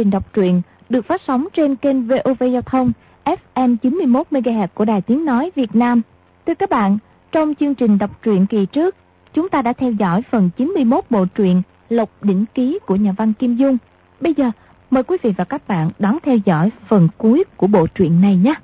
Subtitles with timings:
[0.00, 2.92] trình đọc truyện được phát sóng trên kênh VOV Giao thông
[3.24, 6.02] FM 91 MHz của Đài Tiếng nói Việt Nam.
[6.46, 6.98] Thưa các bạn,
[7.32, 8.96] trong chương trình đọc truyện kỳ trước,
[9.34, 13.32] chúng ta đã theo dõi phần 91 bộ truyện Lộc đỉnh ký của nhà văn
[13.32, 13.78] Kim Dung.
[14.20, 14.50] Bây giờ,
[14.90, 18.36] mời quý vị và các bạn đón theo dõi phần cuối của bộ truyện này
[18.36, 18.54] nhé.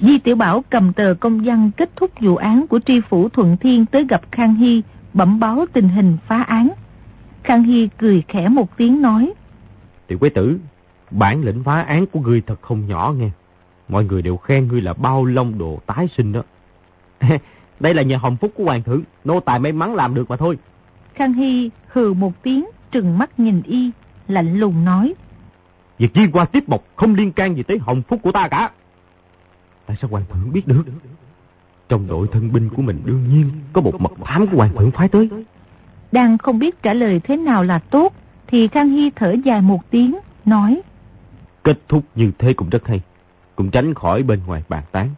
[0.00, 3.56] Di Tiểu Bảo cầm tờ công văn kết thúc vụ án của tri phủ Thuận
[3.56, 4.82] Thiên tới gặp Khang Hy,
[5.14, 6.68] bẩm báo tình hình phá án.
[7.42, 9.32] Khang Hy cười khẽ một tiếng nói.
[10.06, 10.58] Tiểu quế tử,
[11.10, 13.30] bản lĩnh phá án của ngươi thật không nhỏ nghe.
[13.88, 16.42] Mọi người đều khen ngươi là bao long đồ tái sinh đó.
[17.80, 20.36] Đây là nhờ hồng phúc của hoàng thượng, nô tài may mắn làm được mà
[20.36, 20.58] thôi.
[21.14, 23.90] Khang Hy hừ một tiếng, trừng mắt nhìn y,
[24.28, 25.14] lạnh lùng nói.
[25.98, 28.70] Việc di qua tiếp mộc không liên can gì tới hồng phúc của ta cả.
[29.90, 30.82] Tại sao hoàng thượng biết được?
[31.88, 34.90] Trong đội thân binh của mình đương nhiên có một mật thám của hoàng thượng
[34.90, 35.28] phái tới.
[36.12, 38.14] Đang không biết trả lời thế nào là tốt,
[38.46, 40.82] thì Khang Hy thở dài một tiếng, nói.
[41.64, 43.00] Kết thúc như thế cũng rất hay,
[43.56, 45.08] cũng tránh khỏi bên ngoài bàn tán.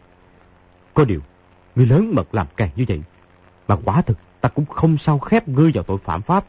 [0.93, 1.19] Có điều,
[1.75, 3.01] người lớn mật làm càng như vậy,
[3.67, 6.45] mà quả thực ta cũng không sao khép ngươi vào tội phạm pháp.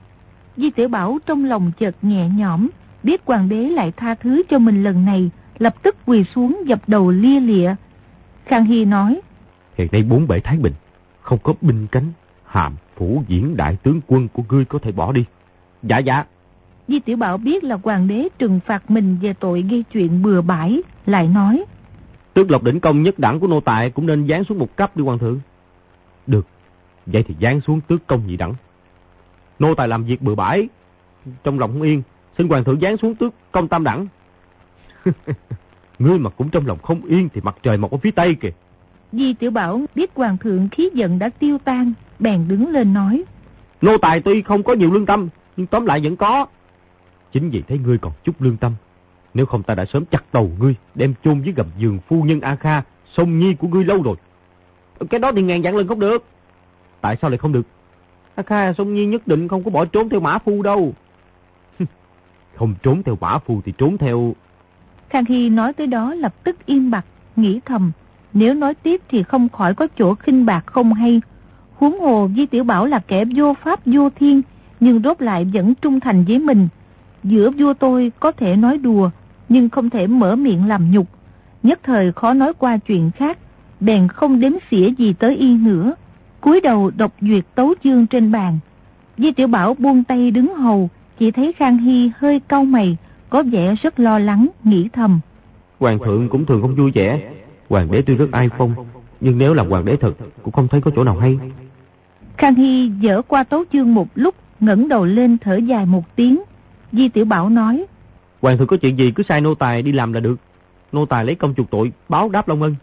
[0.56, 2.68] Di Tiểu Bảo trong lòng chợt nhẹ nhõm,
[3.02, 6.80] biết hoàng đế lại tha thứ cho mình lần này, lập tức quỳ xuống dập
[6.86, 7.74] đầu lia lịa.
[8.44, 9.20] Khang Hy nói,
[9.74, 10.72] Hiện nay bốn bể Thái Bình,
[11.20, 12.12] không có binh cánh,
[12.44, 15.24] hàm, phủ diễn đại tướng quân của ngươi có thể bỏ đi.
[15.82, 16.24] Dạ dạ.
[16.88, 20.40] Di Tiểu Bảo biết là hoàng đế trừng phạt mình về tội gây chuyện bừa
[20.40, 21.64] bãi, lại nói.
[22.34, 24.96] Tước lộc đỉnh công nhất đẳng của nô tài cũng nên giáng xuống một cấp
[24.96, 25.40] đi hoàng thượng.
[26.26, 26.46] Được,
[27.06, 28.54] vậy thì giáng xuống tước công nhị đẳng.
[29.58, 30.68] Nô tài làm việc bừa bãi,
[31.44, 32.02] trong lòng không yên,
[32.38, 34.06] xin hoàng thượng giáng xuống tước công tam đẳng.
[35.98, 38.52] Ngươi mà cũng trong lòng không yên thì mặt trời mọc ở phía tây kìa.
[39.12, 43.24] Di Tiểu Bảo biết hoàng thượng khí giận đã tiêu tan, bèn đứng lên nói.
[43.80, 46.46] Nô tài tuy không có nhiều lương tâm, nhưng tóm lại vẫn có.
[47.32, 48.72] Chính vì thấy ngươi còn chút lương tâm.
[49.34, 52.40] Nếu không ta đã sớm chặt đầu ngươi, đem chôn dưới gầm giường phu nhân
[52.40, 52.82] A Kha,
[53.12, 54.16] sông nhi của ngươi lâu rồi.
[55.10, 56.24] Cái đó thì ngàn vạn lần không được.
[57.00, 57.66] Tại sao lại không được?
[58.34, 60.92] A Kha sông nhi nhất định không có bỏ trốn theo mã phu đâu.
[62.54, 64.34] không trốn theo mã phu thì trốn theo...
[65.14, 67.04] Khang Hy nói tới đó lập tức im bặt,
[67.36, 67.92] nghĩ thầm.
[68.32, 71.20] Nếu nói tiếp thì không khỏi có chỗ khinh bạc không hay.
[71.74, 74.42] Huống hồ Di Tiểu Bảo là kẻ vô pháp vô thiên,
[74.80, 76.68] nhưng đốt lại vẫn trung thành với mình.
[77.24, 79.10] Giữa vua tôi có thể nói đùa,
[79.48, 81.08] nhưng không thể mở miệng làm nhục.
[81.62, 83.38] Nhất thời khó nói qua chuyện khác,
[83.80, 85.94] bèn không đếm xỉa gì tới y nữa.
[86.40, 88.58] cúi đầu đọc duyệt tấu chương trên bàn.
[89.18, 92.96] Di Tiểu Bảo buông tay đứng hầu, chỉ thấy Khang Hy hơi cau mày,
[93.34, 95.20] có vẻ rất lo lắng, nghĩ thầm.
[95.80, 97.32] Hoàng thượng cũng thường không vui vẻ,
[97.68, 98.74] Hoàng đế tuy rất ai phong,
[99.20, 100.12] nhưng nếu là hoàng đế thật,
[100.42, 101.38] cũng không thấy có chỗ nào hay.
[102.36, 106.42] Khang Hy dở qua tấu chương một lúc, ngẩng đầu lên thở dài một tiếng.
[106.92, 107.84] Di Tiểu Bảo nói.
[108.42, 110.40] Hoàng thượng có chuyện gì cứ sai nô tài đi làm là được.
[110.92, 112.74] Nô tài lấy công chuộc tội, báo đáp Long Ân.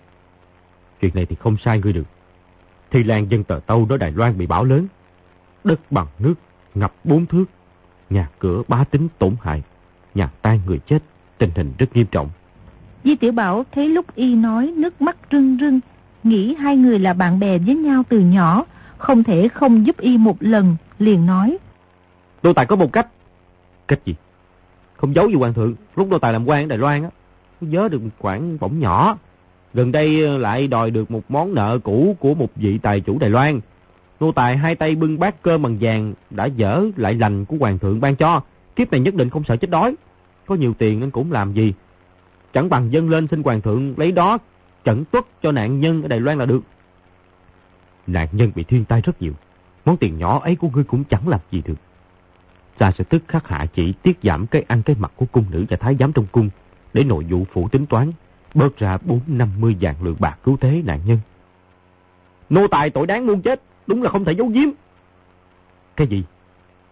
[1.02, 2.08] Chuyện này thì không sai ngươi được.
[2.92, 4.88] Thì làng dân tờ Tâu đó Đài Loan bị bão lớn.
[5.64, 6.36] Đất bằng nước,
[6.76, 7.46] ngập bốn thước.
[8.10, 9.62] Nhà cửa bá tính tổn hại.
[10.16, 11.04] Nhà tan người chết,
[11.38, 12.30] tình hình rất nghiêm trọng.
[13.04, 15.80] Di Tiểu Bảo thấy lúc y nói nước mắt rưng rưng,
[16.24, 18.66] nghĩ hai người là bạn bè với nhau từ nhỏ,
[18.98, 21.58] không thể không giúp y một lần, liền nói.
[22.44, 23.08] Đô Tài có một cách.
[23.88, 24.16] Cách gì?
[24.98, 27.10] Không giấu gì hoàng thượng, lúc Đô Tài làm quan ở Đài Loan á,
[27.62, 29.18] nhớ được một khoản bổng nhỏ.
[29.74, 33.30] Gần đây lại đòi được một món nợ cũ của một vị tài chủ Đài
[33.30, 33.60] Loan.
[34.20, 37.80] Nô Tài hai tay bưng bát cơm bằng vàng đã dở lại lành của hoàng
[37.80, 38.42] thượng ban cho.
[38.76, 39.96] Kiếp này nhất định không sợ chết đói.
[40.46, 41.74] Có nhiều tiền nên cũng làm gì
[42.54, 44.38] Chẳng bằng dân lên xin hoàng thượng lấy đó
[44.84, 46.62] trận tuất cho nạn nhân ở Đài Loan là được.
[48.08, 49.34] Nạn nhân bị thiên tai rất nhiều.
[49.86, 51.76] Món tiền nhỏ ấy của ngươi cũng chẳng làm gì được.
[52.78, 55.66] Ta sẽ tức khắc hạ chỉ tiết giảm cái ăn cái mặt của cung nữ
[55.70, 56.50] và thái giám trong cung
[56.94, 58.12] để nội vụ phủ tính toán,
[58.54, 61.20] bớt ra 450 vạn lượng bạc cứu thế nạn nhân.
[62.50, 64.70] Nô tài tội đáng muôn chết, đúng là không thể giấu giếm.
[65.96, 66.24] Cái gì?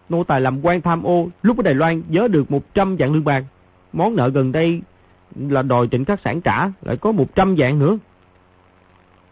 [0.09, 3.23] Nô tài làm quan tham ô, lúc ở Đài Loan nhớ được 100 vạn lương
[3.23, 3.43] bạc.
[3.93, 4.81] Món nợ gần đây
[5.35, 7.97] là đòi trịnh khách sản trả, lại có 100 vạn nữa.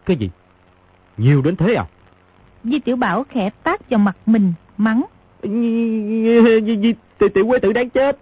[0.06, 0.30] Cái gì?
[1.16, 1.84] Nhiều đến thế à?
[2.64, 5.02] Di Tiểu Bảo khẽ tát vào mặt mình, mắng.
[5.42, 8.18] Di Tiểu quế tử đáng chết.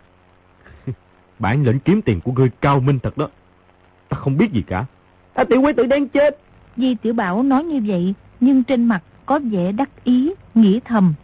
[1.39, 3.29] Bản lĩnh kiếm tiền của ngươi cao minh thật đó.
[4.09, 4.85] Ta không biết gì cả.
[5.35, 6.39] À, tiểu quế tử đáng chết.
[6.77, 11.15] Di Tiểu Bảo nói như vậy, nhưng trên mặt có vẻ đắc ý, nghĩ thầm.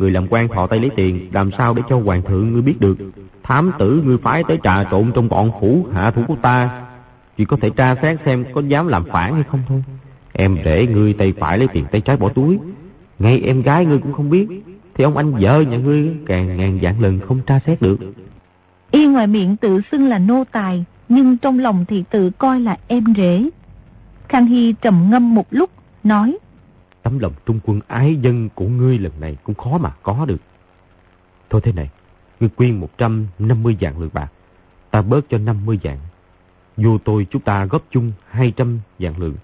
[0.00, 2.80] Người làm quan thọ tay lấy tiền, làm sao để cho hoàng thượng ngươi biết
[2.80, 2.98] được.
[3.42, 6.82] Thám tử ngươi phái tới trà trộn trong bọn phủ hạ thủ của ta.
[7.36, 9.82] Chỉ có thể tra xét xem có dám làm phản hay không thôi.
[10.32, 12.58] Em để ngươi tay phải lấy tiền tay trái bỏ túi.
[13.18, 14.46] Ngay em gái ngươi cũng không biết.
[14.94, 17.98] Thì ông anh vợ nhà ngươi càng ngàn vạn lần không tra xét được.
[18.90, 22.76] Y ngoài miệng tự xưng là nô tài, nhưng trong lòng thì tự coi là
[22.88, 23.48] em rể.
[24.28, 25.70] Khang Hy trầm ngâm một lúc,
[26.04, 26.38] nói.
[27.10, 30.40] Tấm lòng trung quân ái dân của ngươi lần này cũng khó mà có được.
[31.50, 31.90] Thôi thế này,
[32.40, 34.32] ngươi quyên 150 dạng lượng bạc,
[34.90, 35.98] ta bớt cho 50 dạng.
[36.76, 39.34] Dù tôi chúng ta góp chung 200 dạng lượng.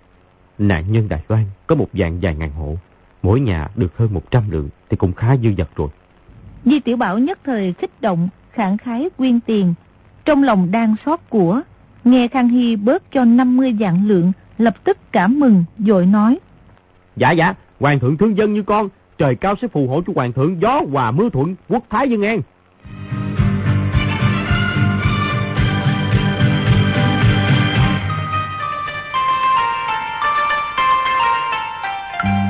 [0.59, 2.77] Nạn nhân Đài Loan có một dạng vài ngàn hộ,
[3.23, 5.89] mỗi nhà được hơn 100 lượng thì cũng khá dư dật rồi.
[6.65, 9.75] Di Tiểu Bảo nhất thời kích động, khẳng khái quyên tiền,
[10.25, 11.61] trong lòng đang xót của.
[12.05, 16.39] Nghe Khang Hy bớt cho 50 dạng lượng, lập tức cảm mừng, dội nói.
[17.17, 20.33] Dạ dạ, hoàng thượng thương dân như con, trời cao sẽ phù hộ cho hoàng
[20.33, 22.41] thượng gió hòa mưa thuận, quốc thái dân an.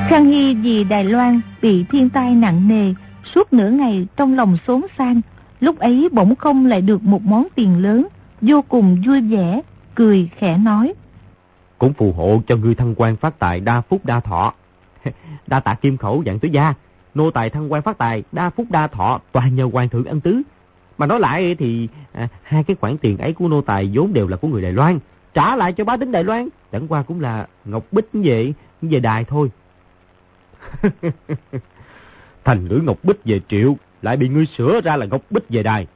[0.08, 2.94] Khang Hy vì Đài Loan bị thiên tai nặng nề,
[3.34, 5.20] suốt nửa ngày trong lòng xốn sang,
[5.60, 8.06] lúc ấy bỗng không lại được một món tiền lớn,
[8.40, 9.60] vô cùng vui vẻ,
[9.94, 10.94] cười khẽ nói.
[11.78, 14.52] Cũng phù hộ cho ngươi thăng quan phát tài đa phúc đa thọ.
[15.46, 16.74] đa tạ kim khẩu dạng tứ gia,
[17.14, 20.20] nô tài thăng quan phát tài đa phúc đa thọ toàn nhờ hoàng thượng ân
[20.20, 20.42] tứ.
[20.98, 24.28] Mà nói lại thì à, hai cái khoản tiền ấy của nô tài vốn đều
[24.28, 24.98] là của người Đài Loan,
[25.34, 28.52] trả lại cho bá tính Đài Loan, chẳng qua cũng là ngọc bích về
[28.82, 29.50] về đài thôi.
[32.44, 35.62] Thành ngữ ngọc bích về triệu, lại bị ngươi sửa ra là ngọc bích về
[35.62, 35.86] đài.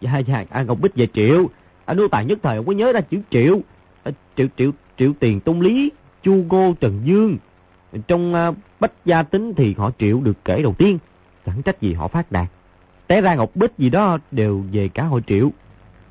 [0.00, 1.46] Dạ, dạ, à, ngọc bích về triệu,
[1.84, 3.60] à, nô tài nhất thời không có nhớ ra chữ triệu.
[4.02, 5.92] À, triệu, triệu, triệu tiền tung lý,
[6.22, 7.36] chu ngô trần dương.
[8.06, 10.98] Trong uh, bách gia tính thì họ triệu được kể đầu tiên,
[11.46, 12.48] chẳng trách gì họ phát đạt.
[13.06, 15.50] Té ra ngọc bích gì đó đều về cả hội triệu.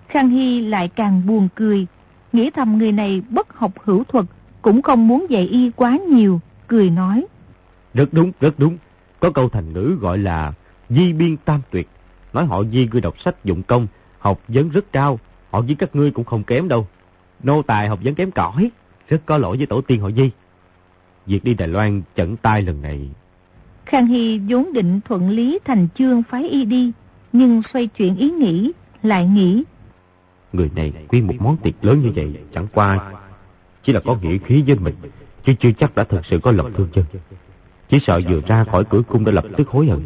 [0.07, 1.87] Khang Hy lại càng buồn cười,
[2.33, 4.25] nghĩ thầm người này bất học hữu thuật,
[4.61, 7.25] cũng không muốn dạy y quá nhiều, cười nói.
[7.93, 8.77] Rất đúng, rất đúng.
[9.19, 10.53] Có câu thành ngữ gọi là
[10.89, 11.87] di biên tam tuyệt.
[12.33, 13.87] Nói họ di ngươi đọc sách dụng công,
[14.19, 15.19] học vấn rất cao.
[15.51, 16.87] Họ với các ngươi cũng không kém đâu.
[17.43, 18.71] Nô tài học vấn kém cỏi,
[19.07, 20.31] rất có lỗi với tổ tiên họ di.
[21.25, 23.09] Việc đi Đài Loan chẩn tai lần này.
[23.85, 26.91] Khang Hy vốn định thuận lý thành chương phái y đi,
[27.33, 28.71] nhưng xoay chuyển ý nghĩ,
[29.03, 29.63] lại nghĩ.
[30.53, 33.11] Người này quyên một món tiệc lớn như vậy, chẳng qua
[33.83, 34.95] chỉ là có nghĩa khí với mình,
[35.45, 37.05] chứ chưa chắc đã thực sự có lòng thương chân.
[37.89, 39.99] Chỉ sợ vừa ra khỏi cửa cung đã lập tức hối hận.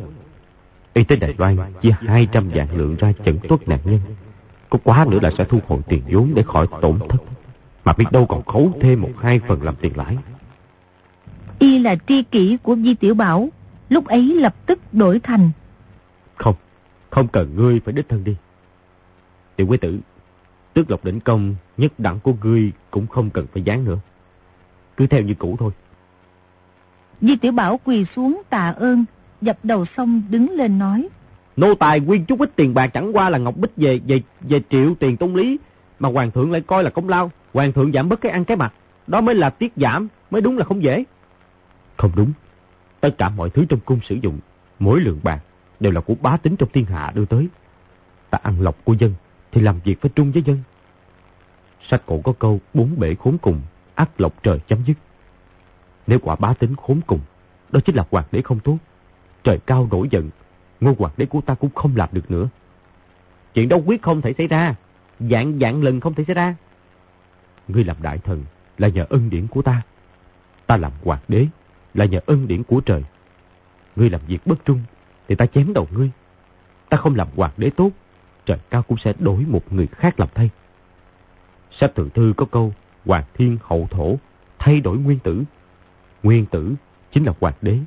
[0.94, 4.00] Y tế Đài Loan chia 200 vạn lượng ra chẩn tuất nạn nhân.
[4.70, 7.22] Có quá nữa là sẽ thu hồi tiền vốn để khỏi tổn thất.
[7.86, 10.18] Mà biết đâu còn khấu thêm một hai phần làm tiền lãi.
[11.60, 13.50] Y là tri kỷ của Di Tiểu Bảo.
[13.90, 15.52] Lúc ấy lập tức đổi thành.
[16.36, 16.56] Không,
[17.10, 18.36] không cần ngươi phải đích thân đi.
[19.56, 20.00] Tiểu quý tử,
[20.74, 23.98] tước lộc đỉnh công nhất đẳng của ngươi cũng không cần phải dán nữa.
[24.98, 25.72] Cứ theo như cũ thôi.
[27.22, 29.06] Di Tiểu Bảo quỳ xuống tạ ơn,
[29.42, 31.08] dập đầu xong đứng lên nói.
[31.58, 34.62] Nô tài quyên chút ít tiền bạc chẳng qua là Ngọc Bích về về về
[34.70, 35.60] triệu tiền tung lý,
[36.00, 38.58] mà hoàng thượng lại coi là công lao, hoàng thượng giảm bớt cái ăn cái
[38.58, 38.74] mặt,
[39.08, 41.04] đó mới là tiết giảm, mới đúng là không dễ.
[41.98, 42.34] Không đúng,
[43.02, 44.40] tất cả mọi thứ trong cung sử dụng,
[44.80, 45.40] mỗi lượng bạc
[45.80, 47.48] đều là của bá tính trong thiên hạ đưa tới.
[48.30, 49.14] Ta ăn lộc của dân
[49.52, 50.58] thì làm việc phải trung với dân.
[51.90, 53.62] Sách cổ có câu bốn bể khốn cùng,
[53.96, 54.98] ác lộc trời chấm dứt.
[56.08, 57.20] Nếu quả bá tính khốn cùng,
[57.70, 58.78] đó chính là hoàng đế không tốt.
[59.44, 60.30] Trời cao nổi giận,
[60.80, 62.48] ngôi hoàng đế của ta cũng không làm được nữa.
[63.54, 64.76] Chuyện đâu quyết không thể xảy ra,
[65.20, 66.56] dạng dạng lần không thể xảy ra.
[67.68, 68.44] Ngươi làm đại thần
[68.78, 69.82] là nhờ ân điển của ta.
[70.68, 71.48] Ta làm hoàng đế
[71.94, 73.04] là nhờ ân điển của trời.
[73.96, 74.80] Ngươi làm việc bất trung
[75.28, 76.12] thì ta chém đầu ngươi.
[76.90, 77.90] Ta không làm hoàng đế tốt,
[78.46, 80.50] trời cao cũng sẽ đổi một người khác làm thay.
[81.72, 82.74] Sách thượng thư có câu
[83.06, 84.16] hoàng thiên hậu thổ,
[84.60, 85.44] thay đổi nguyên tử.
[86.24, 86.76] Nguyên tử
[87.12, 87.80] chính là hoàng đế.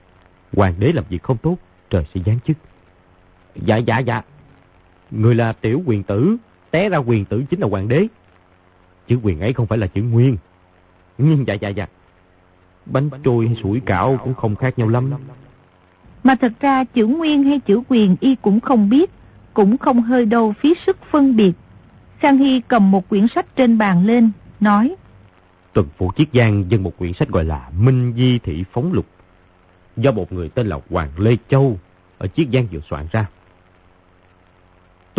[0.57, 1.57] Hoàng đế làm việc không tốt,
[1.91, 2.57] trời sẽ giáng chức.
[3.65, 4.23] Dạ, dạ, dạ.
[5.11, 6.37] Người là tiểu quyền tử,
[6.71, 8.07] té ra quyền tử chính là hoàng đế.
[9.07, 10.37] Chữ quyền ấy không phải là chữ nguyên.
[11.19, 11.87] Nhưng dạ, dạ, dạ.
[12.87, 15.11] Bánh trôi hay sủi cảo cũng không khác nhau lắm.
[16.25, 19.11] Mà thật ra chữ nguyên hay chữ quyền y cũng không biết,
[19.55, 21.53] cũng không hơi đâu phí sức phân biệt.
[22.19, 24.95] Khang Hy cầm một quyển sách trên bàn lên, nói.
[25.73, 29.07] Tuần Phủ Chiết Giang dân một quyển sách gọi là Minh Di Thị Phóng Lục.
[29.97, 31.79] Do một người tên là Hoàng Lê Châu
[32.19, 33.27] ở Chiết Giang vừa soạn ra.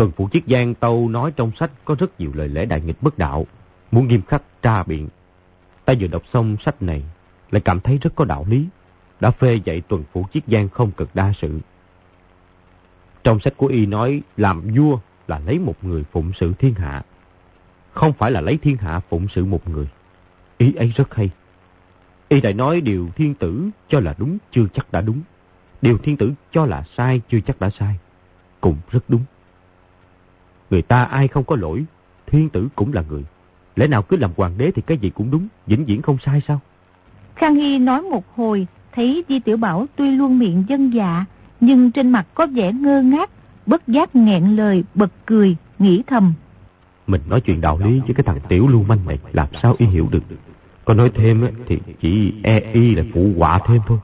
[0.00, 3.02] Tuần Phủ Chiết Giang Tâu nói trong sách có rất nhiều lời lẽ đại nghịch
[3.02, 3.46] bất đạo,
[3.90, 5.08] muốn nghiêm khắc tra biện.
[5.84, 7.02] Ta vừa đọc xong sách này,
[7.50, 8.66] lại cảm thấy rất có đạo lý,
[9.20, 11.60] đã phê dạy Tuần Phủ Chiết Giang không cực đa sự.
[13.24, 17.02] Trong sách của y nói làm vua là lấy một người phụng sự thiên hạ.
[17.92, 19.88] Không phải là lấy thiên hạ phụng sự một người.
[20.58, 21.30] Ý ấy rất hay.
[22.28, 25.20] Y đại nói điều thiên tử cho là đúng chưa chắc đã đúng.
[25.82, 27.98] Điều thiên tử cho là sai chưa chắc đã sai.
[28.60, 29.24] Cũng rất đúng.
[30.70, 31.84] Người ta ai không có lỗi,
[32.26, 33.24] thiên tử cũng là người.
[33.76, 36.42] Lẽ nào cứ làm hoàng đế thì cái gì cũng đúng, vĩnh viễn không sai
[36.48, 36.60] sao?
[37.36, 41.24] Khang Hy nói một hồi, thấy Di Tiểu Bảo tuy luôn miệng dân dạ,
[41.60, 43.30] nhưng trên mặt có vẻ ngơ ngác,
[43.66, 46.32] bất giác nghẹn lời, bật cười, nghĩ thầm.
[47.06, 49.86] Mình nói chuyện đạo lý với cái thằng tiểu lưu manh này, làm sao y
[49.86, 50.22] hiểu được.
[50.84, 53.98] Có nói thêm thì chỉ e y là phụ họa thêm thôi.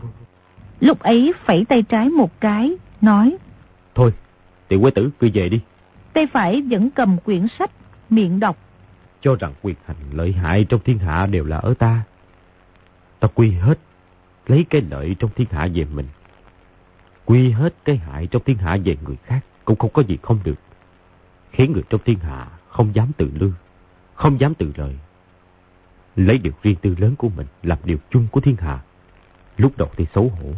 [0.81, 3.37] Lúc ấy phẩy tay trái một cái, nói.
[3.95, 4.13] Thôi,
[4.69, 5.61] tiểu quế tử cứ về đi.
[6.17, 7.71] Tay phải vẫn cầm quyển sách,
[8.11, 8.57] miệng đọc.
[9.21, 12.03] Cho rằng quyền hành lợi hại trong thiên hạ đều là ở ta.
[13.21, 13.79] Ta quy hết,
[14.47, 16.07] lấy cái lợi trong thiên hạ về mình.
[17.25, 20.39] Quy hết cái hại trong thiên hạ về người khác, cũng không có gì không
[20.45, 20.59] được.
[21.51, 23.53] Khiến người trong thiên hạ không dám tự lưu,
[24.15, 24.99] không dám tự lợi.
[26.17, 28.81] Lấy điều riêng tư lớn của mình làm điều chung của thiên hạ.
[29.57, 30.53] Lúc đầu thì xấu hổ,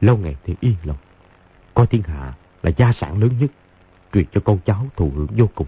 [0.00, 0.98] lâu ngày thì yên lòng.
[1.74, 3.50] Coi thiên hạ là gia sản lớn nhất,
[4.14, 5.66] truyền cho con cháu thụ hưởng vô cùng.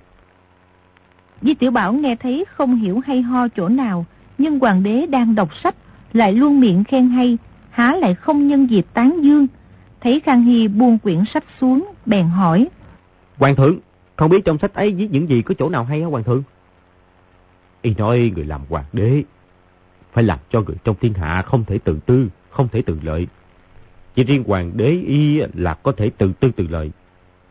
[1.43, 4.07] Di Tiểu Bảo nghe thấy không hiểu hay ho chỗ nào,
[4.39, 5.75] nhưng hoàng đế đang đọc sách,
[6.13, 7.39] lại luôn miệng khen hay,
[7.71, 9.47] há lại không nhân dịp tán dương.
[10.01, 12.69] Thấy Khang Hy buông quyển sách xuống, bèn hỏi.
[13.39, 13.79] Hoàng thượng,
[14.17, 16.43] không biết trong sách ấy viết những gì có chỗ nào hay hả Hoàng thượng?
[17.83, 19.23] Y nói người làm hoàng đế,
[20.13, 23.27] phải làm cho người trong thiên hạ không thể tự tư, không thể tự lợi.
[24.15, 26.91] Chỉ riêng hoàng đế y là có thể tự tư tự lợi,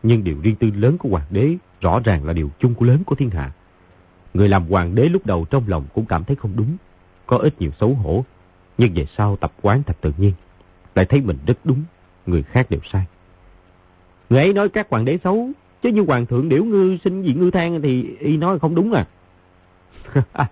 [0.02, 3.02] nhưng điều riêng tư lớn của hoàng đế rõ ràng là điều chung của lớn
[3.06, 3.52] của thiên hạ.
[4.34, 6.76] Người làm hoàng đế lúc đầu trong lòng cũng cảm thấy không đúng,
[7.26, 8.24] có ít nhiều xấu hổ,
[8.78, 10.32] nhưng về sau tập quán thật tự nhiên,
[10.94, 11.82] lại thấy mình rất đúng,
[12.26, 13.06] người khác đều sai.
[14.30, 15.48] Người ấy nói các hoàng đế xấu,
[15.82, 18.92] chứ như hoàng thượng điểu ngư sinh dị ngư thang thì y nói không đúng
[18.92, 19.06] à.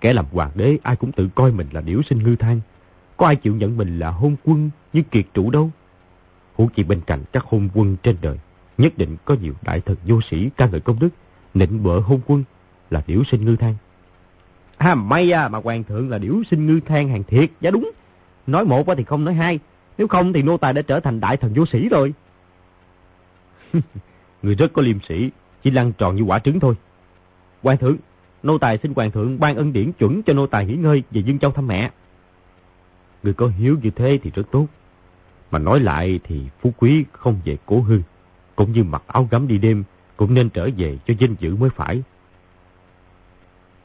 [0.00, 2.60] Kẻ làm hoàng đế ai cũng tự coi mình là điểu sinh ngư thang.
[3.16, 5.70] Có ai chịu nhận mình là hôn quân như kiệt trụ đâu.
[6.56, 8.38] Hữu chỉ bên cạnh các hôn quân trên đời,
[8.78, 11.08] nhất định có nhiều đại thần vô sĩ ca ngợi công đức,
[11.54, 12.44] nịnh bợ hôn quân
[12.90, 13.74] là điểu sinh ngư thang.
[14.76, 17.90] À may à, mà hoàng thượng là điểu sinh ngư thang hàng thiệt, giá đúng.
[18.46, 19.58] Nói một thì không nói hai,
[19.98, 22.14] nếu không thì nô tài đã trở thành đại thần vô sĩ rồi.
[24.42, 25.30] Người rất có liêm sĩ,
[25.62, 26.74] chỉ lăn tròn như quả trứng thôi.
[27.62, 27.96] Hoàng thượng,
[28.42, 31.20] nô tài xin hoàng thượng ban ân điển chuẩn cho nô tài nghỉ ngơi về
[31.20, 31.90] Dương Châu thăm mẹ.
[33.22, 34.66] Người có hiếu như thế thì rất tốt.
[35.50, 38.02] Mà nói lại thì phú quý không về cố hương,
[38.56, 39.84] cũng như mặc áo gấm đi đêm,
[40.16, 42.02] cũng nên trở về cho dinh dữ mới phải.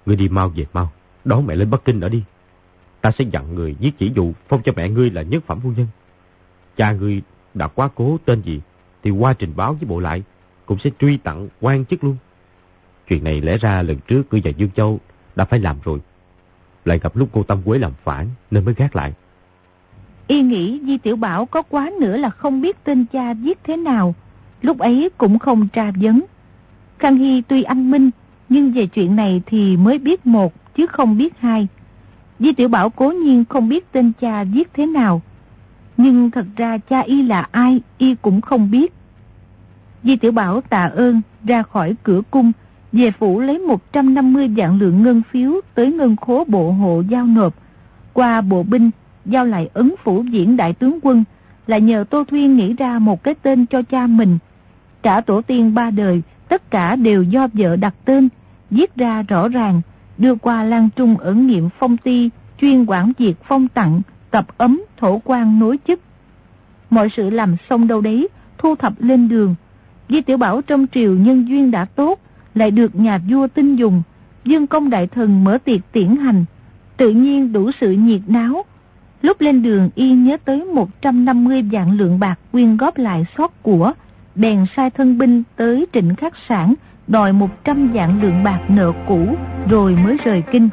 [0.05, 0.91] Người đi mau về mau,
[1.25, 2.23] đón mẹ lên Bắc Kinh ở đi.
[3.01, 5.71] Ta sẽ dặn người viết chỉ dụ phong cho mẹ ngươi là nhất phẩm phu
[5.77, 5.87] nhân.
[6.77, 7.21] Cha ngươi
[7.53, 8.61] đã quá cố tên gì
[9.03, 10.23] thì qua trình báo với bộ lại,
[10.65, 12.17] cũng sẽ truy tặng quan chức luôn.
[13.07, 14.99] Chuyện này lẽ ra lần trước ngươi và Dương Châu
[15.35, 15.99] đã phải làm rồi.
[16.85, 19.13] Lại gặp lúc cô Tâm Quế làm phản nên mới gác lại.
[20.27, 23.77] Y nghĩ Di Tiểu Bảo có quá nữa là không biết tên cha viết thế
[23.77, 24.15] nào.
[24.61, 26.21] Lúc ấy cũng không tra vấn.
[26.99, 28.09] Khang Hy tuy anh minh,
[28.49, 31.67] nhưng về chuyện này thì mới biết một chứ không biết hai.
[32.39, 35.21] Di Tiểu Bảo cố nhiên không biết tên cha viết thế nào.
[35.97, 38.93] Nhưng thật ra cha y là ai y cũng không biết.
[40.03, 42.51] Di Tiểu Bảo tạ ơn ra khỏi cửa cung,
[42.91, 47.55] về phủ lấy 150 vạn lượng ngân phiếu tới ngân khố bộ hộ giao nộp.
[48.13, 48.89] Qua bộ binh,
[49.25, 51.23] giao lại ấn phủ diễn đại tướng quân,
[51.67, 54.37] là nhờ Tô Thuyên nghĩ ra một cái tên cho cha mình.
[55.01, 58.29] Cả tổ tiên ba đời, tất cả đều do vợ đặt tên,
[58.69, 59.81] viết ra rõ ràng,
[60.17, 62.29] đưa qua Lan Trung ở nghiệm phong ti,
[62.61, 64.01] chuyên quản việc phong tặng,
[64.31, 65.99] tập ấm, thổ quan nối chức.
[66.89, 68.27] Mọi sự làm xong đâu đấy,
[68.57, 69.55] thu thập lên đường.
[70.09, 72.19] Di Tiểu Bảo trong triều nhân duyên đã tốt,
[72.55, 74.01] lại được nhà vua tin dùng,
[74.45, 76.45] dương công đại thần mở tiệc tiễn hành,
[76.97, 78.65] tự nhiên đủ sự nhiệt náo.
[79.21, 83.93] Lúc lên đường y nhớ tới 150 vạn lượng bạc quyên góp lại sót của,
[84.39, 86.73] bèn sai thân binh tới trịnh khắc sản,
[87.07, 89.35] đòi 100 vạn lượng bạc nợ cũ,
[89.69, 90.69] rồi mới rời kinh.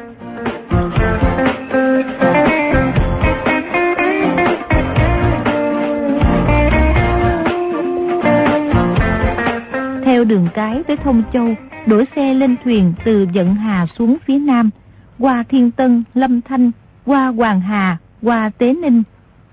[10.05, 11.55] Theo đường cái tới Thông Châu,
[11.87, 14.71] đổi xe lên thuyền từ Dận Hà xuống phía Nam,
[15.19, 16.71] qua Thiên Tân, Lâm Thanh,
[17.07, 19.03] qua Hoàng Hà, qua Tế Ninh.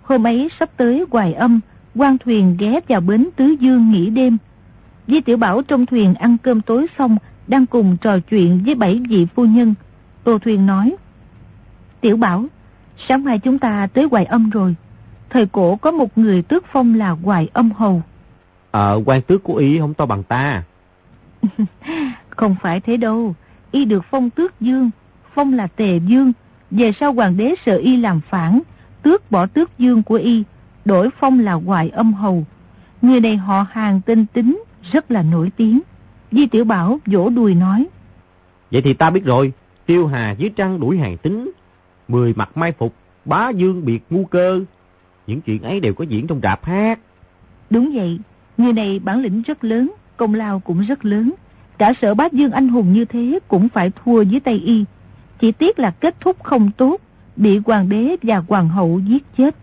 [0.03, 1.59] Hôm ấy sắp tới Hoài Âm,
[1.95, 4.37] quan thuyền ghé vào bến Tứ Dương nghỉ đêm.
[5.07, 9.01] Di Tiểu Bảo trong thuyền ăn cơm tối xong, đang cùng trò chuyện với bảy
[9.09, 9.73] vị phu nhân.
[10.23, 10.95] Tô Thuyền nói,
[12.01, 12.45] Tiểu Bảo,
[13.07, 14.75] sáng mai chúng ta tới Hoài Âm rồi.
[15.29, 18.01] Thời cổ có một người tước phong là Hoài Âm Hầu.
[18.71, 20.63] Ờ, quan tước của y không to bằng ta.
[22.29, 23.35] không phải thế đâu.
[23.71, 24.89] Y được phong tước dương,
[25.33, 26.33] phong là tề dương.
[26.71, 28.61] Về sau hoàng đế sợ y làm phản,
[29.01, 30.43] tước bỏ tước dương của y,
[30.85, 32.45] đổi phong là hoài âm hầu.
[33.01, 35.81] Người này họ hàng tên tính, rất là nổi tiếng.
[36.31, 37.87] Di Tiểu Bảo vỗ đùi nói.
[38.71, 39.53] Vậy thì ta biết rồi,
[39.85, 41.51] tiêu hà dưới trăng đuổi hàng tính,
[42.07, 42.93] mười mặt mai phục,
[43.25, 44.59] bá dương biệt ngu cơ.
[45.27, 46.99] Những chuyện ấy đều có diễn trong rạp hát.
[47.69, 48.19] Đúng vậy,
[48.57, 51.33] người này bản lĩnh rất lớn, công lao cũng rất lớn.
[51.77, 54.85] Cả sở bá dương anh hùng như thế cũng phải thua dưới tay y.
[55.39, 56.97] Chỉ tiếc là kết thúc không tốt,
[57.35, 59.55] bị hoàng đế và hoàng hậu giết chết.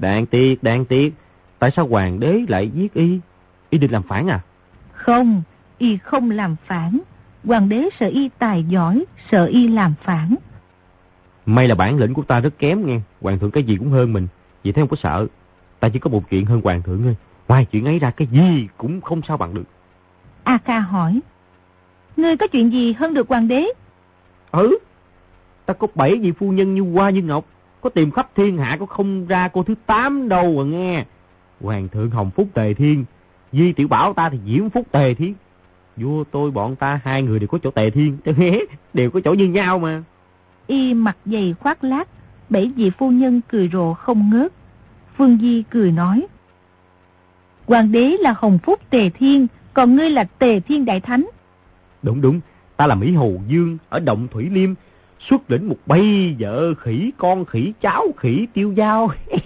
[0.00, 1.14] Đáng tiếc, đáng tiếc.
[1.58, 3.20] Tại sao hoàng đế lại giết y?
[3.70, 4.40] Y định làm phản à?
[4.92, 5.42] Không,
[5.78, 7.00] y không làm phản.
[7.44, 10.34] Hoàng đế sợ y tài giỏi, sợ y làm phản.
[11.46, 13.00] May là bản lĩnh của ta rất kém nghe.
[13.20, 14.28] Hoàng thượng cái gì cũng hơn mình.
[14.62, 15.26] Vì thế không có sợ.
[15.80, 17.16] Ta chỉ có một chuyện hơn hoàng thượng thôi.
[17.48, 19.64] Ngoài chuyện ấy ra cái gì cũng không sao bằng được.
[20.44, 21.20] A Kha hỏi.
[22.16, 23.66] Ngươi có chuyện gì hơn được hoàng đế?
[24.50, 24.78] Ừ.
[25.66, 27.44] Ta có bảy vị phu nhân như hoa như ngọc.
[27.80, 31.04] Có tìm khắp thiên hạ có không ra cô thứ tám đâu à nghe.
[31.60, 33.04] Hoàng thượng Hồng Phúc Tề Thiên.
[33.52, 35.34] Di tiểu bảo ta thì Diễm Phúc Tề Thiên.
[35.96, 38.16] Vua tôi bọn ta hai người đều có chỗ Tề Thiên.
[38.94, 40.02] đều có chỗ như nhau mà.
[40.66, 42.08] Y mặt dày khoác lác.
[42.48, 44.52] Bảy vị phu nhân cười rộ không ngớt.
[45.16, 46.26] Phương Di cười nói.
[47.66, 51.26] Hoàng đế là Hồng Phúc Tề Thiên, còn ngươi là Tề Thiên Đại Thánh.
[52.02, 52.40] Đúng đúng,
[52.76, 54.74] ta là Mỹ Hồ Dương ở Động Thủy Liêm,
[55.28, 59.10] xuất lĩnh một bay vợ khỉ con khỉ cháu khỉ tiêu giao.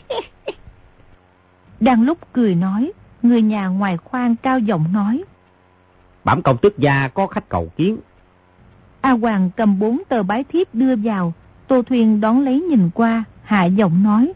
[1.80, 5.24] Đang lúc cười nói, người nhà ngoài khoang cao giọng nói.
[6.24, 7.96] Bẩm công tước gia có khách cầu kiến.
[9.00, 11.32] A Hoàng cầm bốn tờ bái thiếp đưa vào,
[11.66, 14.32] Tô Thuyền đón lấy nhìn qua, hạ giọng nói.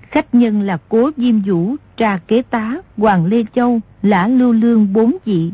[0.00, 4.92] Khách nhân là Cố Diêm Vũ, Trà Kế Tá, Hoàng Lê Châu, Lã Lưu Lương
[4.92, 5.52] bốn vị.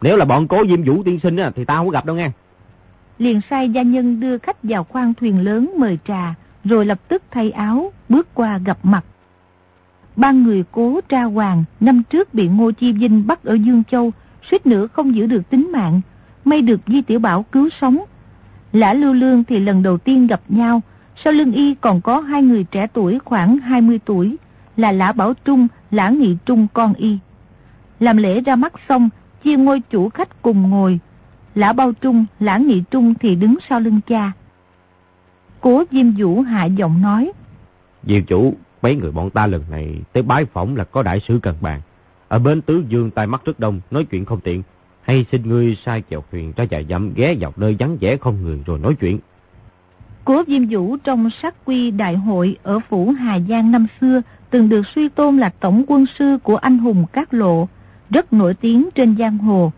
[0.00, 2.30] Nếu là bọn Cố Diêm Vũ tiên sinh thì tao không gặp đâu nghe.
[3.20, 7.22] Liền sai gia nhân đưa khách vào khoang thuyền lớn mời trà, rồi lập tức
[7.30, 9.04] thay áo, bước qua gặp mặt.
[10.16, 14.12] Ba người cố tra hoàng, năm trước bị Ngô Chi Vinh bắt ở Dương Châu,
[14.50, 16.00] suýt nữa không giữ được tính mạng,
[16.44, 17.98] may được Di Tiểu Bảo cứu sống.
[18.72, 20.82] Lã Lưu Lương thì lần đầu tiên gặp nhau,
[21.24, 24.36] sau lưng y còn có hai người trẻ tuổi khoảng 20 tuổi,
[24.76, 27.18] là Lã Bảo Trung, Lã Nghị Trung con y.
[28.00, 29.08] Làm lễ ra mắt xong,
[29.44, 31.00] chia ngôi chủ khách cùng ngồi.
[31.54, 34.32] Lã Bao Trung, Lã Nghị Trung thì đứng sau lưng cha.
[35.60, 37.32] Cố Diêm Vũ hạ giọng nói.
[38.02, 41.38] Diệu chủ, mấy người bọn ta lần này tới bái phỏng là có đại sứ
[41.42, 41.80] cần bàn.
[42.28, 44.62] Ở bên tứ dương tai mắt rất đông, nói chuyện không tiện.
[45.02, 48.42] Hay xin ngươi sai chèo thuyền ra dài dặm ghé dọc nơi vắng vẻ không
[48.42, 49.18] người rồi nói chuyện.
[50.24, 54.68] Cố Diêm Vũ trong sát quy đại hội ở phủ Hà Giang năm xưa từng
[54.68, 57.68] được suy tôn là tổng quân sư của anh hùng Cát Lộ,
[58.10, 59.72] rất nổi tiếng trên giang hồ.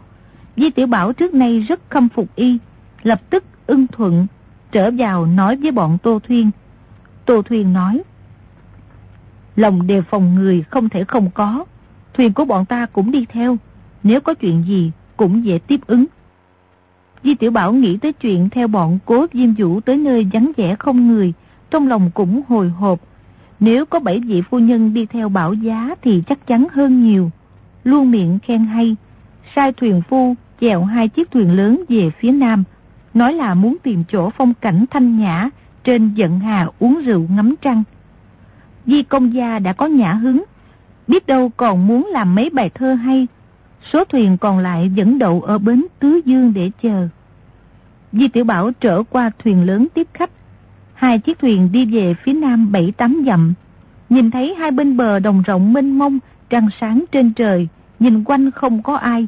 [0.57, 2.59] Di Tiểu Bảo trước nay rất khâm phục y,
[3.03, 4.27] lập tức ưng thuận,
[4.73, 6.51] trở vào nói với bọn Tô Thuyên.
[7.25, 8.03] Tô Thuyên nói,
[9.57, 11.65] Lòng đề phòng người không thể không có,
[12.15, 13.57] thuyền của bọn ta cũng đi theo,
[14.03, 16.07] nếu có chuyện gì cũng dễ tiếp ứng.
[17.25, 20.75] Di Tiểu Bảo nghĩ tới chuyện theo bọn cố Diêm Vũ tới nơi vắng vẻ
[20.75, 21.33] không người,
[21.71, 23.01] trong lòng cũng hồi hộp.
[23.61, 27.31] Nếu có bảy vị phu nhân đi theo bảo giá thì chắc chắn hơn nhiều.
[27.85, 28.97] Luôn miệng khen hay,
[29.55, 32.65] sai thuyền phu chèo hai chiếc thuyền lớn về phía nam,
[33.15, 35.49] nói là muốn tìm chỗ phong cảnh thanh nhã
[35.85, 37.83] trên giận hà uống rượu ngắm trăng.
[38.87, 40.45] Di công gia đã có nhã hứng,
[41.09, 43.27] biết đâu còn muốn làm mấy bài thơ hay,
[43.93, 47.09] số thuyền còn lại dẫn đậu ở bến Tứ Dương để chờ.
[48.13, 50.31] Di Tiểu Bảo trở qua thuyền lớn tiếp khách,
[50.95, 53.55] hai chiếc thuyền đi về phía nam bảy tám dặm,
[54.09, 56.19] nhìn thấy hai bên bờ đồng rộng mênh mông,
[56.51, 59.27] trăng sáng trên trời, nhìn quanh không có ai.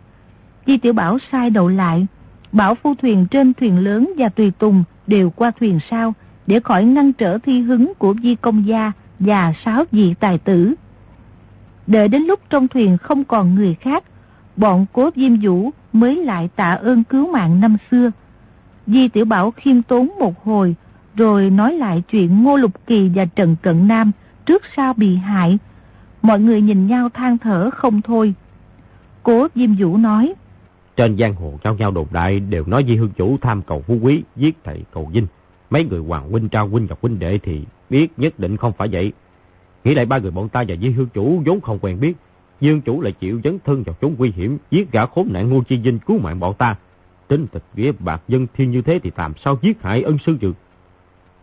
[0.67, 2.07] Di Tiểu Bảo sai đầu lại,
[2.53, 6.15] bảo phu thuyền trên thuyền lớn và tùy tùng đều qua thuyền sau,
[6.47, 10.75] để khỏi ngăn trở thi hứng của Di Công Gia và sáu vị tài tử.
[11.87, 14.05] Đợi đến lúc trong thuyền không còn người khác,
[14.57, 18.11] bọn cố Diêm Vũ mới lại tạ ơn cứu mạng năm xưa.
[18.87, 20.75] Di Tiểu Bảo khiêm tốn một hồi,
[21.17, 24.11] rồi nói lại chuyện Ngô Lục Kỳ và Trần Cận Nam
[24.47, 25.59] trước sau bị hại.
[26.23, 28.35] Mọi người nhìn nhau than thở không thôi.
[29.23, 30.35] Cố Diêm Vũ nói,
[30.97, 33.99] trên giang hồ cao nhau đồn đại đều nói Di Hương Chủ tham cầu phú
[34.03, 35.27] quý, giết thầy cầu dinh.
[35.71, 38.89] Mấy người hoàng huynh trao huynh và huynh đệ thì biết nhất định không phải
[38.93, 39.13] vậy.
[39.85, 42.15] Nghĩ lại ba người bọn ta và Di Hương Chủ vốn không quen biết.
[42.61, 45.63] Dương Chủ lại chịu dấn thân vào chốn nguy hiểm, giết gã khốn nạn Ngô
[45.69, 46.77] Chi Vinh cứu mạng bọn ta.
[47.29, 50.37] Tính tịch nghĩa bạc dân thiên như thế thì làm sao giết hại ân sư
[50.43, 50.55] dược.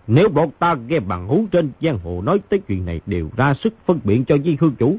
[0.07, 3.53] Nếu bọn ta nghe bằng hú trên giang hồ nói tới chuyện này đều ra
[3.53, 4.97] sức phân biện cho Di Hương Chủ,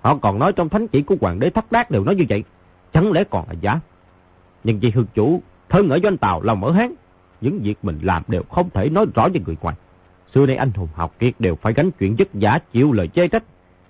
[0.00, 2.44] Họ còn nói trong thánh chỉ của hoàng đế thất đát đều nói như vậy.
[2.92, 3.80] Chẳng lẽ còn là giả?
[4.64, 6.94] Nhưng vì hương chủ thân ở doanh tàu lòng ở hán.
[7.40, 9.76] Những việc mình làm đều không thể nói rõ với người ngoài.
[10.34, 13.28] Xưa nay anh hùng học kiệt đều phải gánh chuyện vất giả chịu lời chê
[13.28, 13.44] trách.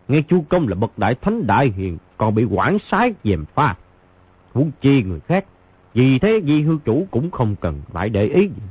[0.09, 3.75] Nghe chu công là bậc đại thánh đại hiền còn bị quản sái dèm pha.
[4.55, 5.45] Muốn chi người khác.
[5.95, 8.63] Vì thế Di hương chủ cũng không cần phải để ý gì.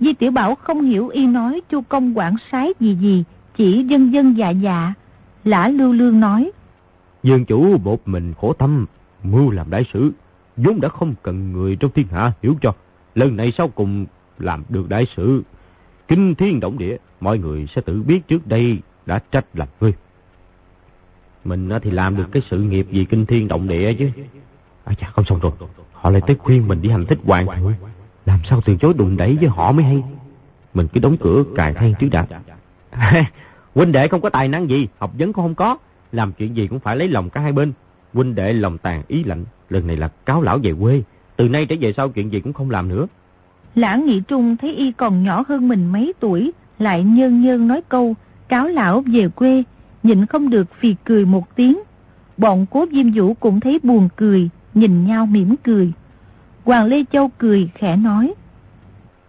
[0.00, 3.24] Di Tiểu Bảo không hiểu y nói chu công quản sái gì gì,
[3.56, 4.94] chỉ dân dân dạ dạ.
[5.44, 6.50] Lã Lưu Lương nói.
[7.22, 8.86] Dương chủ một mình khổ tâm,
[9.22, 10.12] mưu làm đại sử,
[10.56, 12.72] vốn đã không cần người trong thiên hạ hiểu cho.
[13.14, 14.06] Lần này sau cùng
[14.38, 15.42] làm được đại sự
[16.08, 19.92] kinh thiên động địa, mọi người sẽ tự biết trước đây đã trách làm ngươi.
[21.44, 24.10] Mình thì làm được cái sự nghiệp gì kinh thiên động địa chứ.
[24.84, 25.52] À chà, không xong rồi.
[25.92, 27.74] Họ lại tới khuyên mình đi hành thích hoàng thượng.
[28.26, 30.02] Làm sao từ chối đụng đẩy với họ mới hay.
[30.74, 32.26] Mình cứ đóng cửa cài than trước đã.
[33.74, 35.76] huynh đệ không có tài năng gì, học vấn cũng không có.
[36.12, 37.72] Làm chuyện gì cũng phải lấy lòng cả hai bên.
[38.14, 39.44] Huynh đệ lòng tàn ý lạnh.
[39.70, 41.02] Lần này là cáo lão về quê.
[41.36, 43.06] Từ nay trở về sau chuyện gì cũng không làm nữa.
[43.74, 47.82] Lã Nghị Trung thấy y còn nhỏ hơn mình mấy tuổi, lại nhơn nhơn nói
[47.88, 48.14] câu,
[48.48, 49.62] cáo lão về quê,
[50.02, 51.78] nhịn không được phì cười một tiếng.
[52.36, 55.92] Bọn cố Diêm Vũ cũng thấy buồn cười, nhìn nhau mỉm cười.
[56.64, 58.34] Hoàng Lê Châu cười khẽ nói.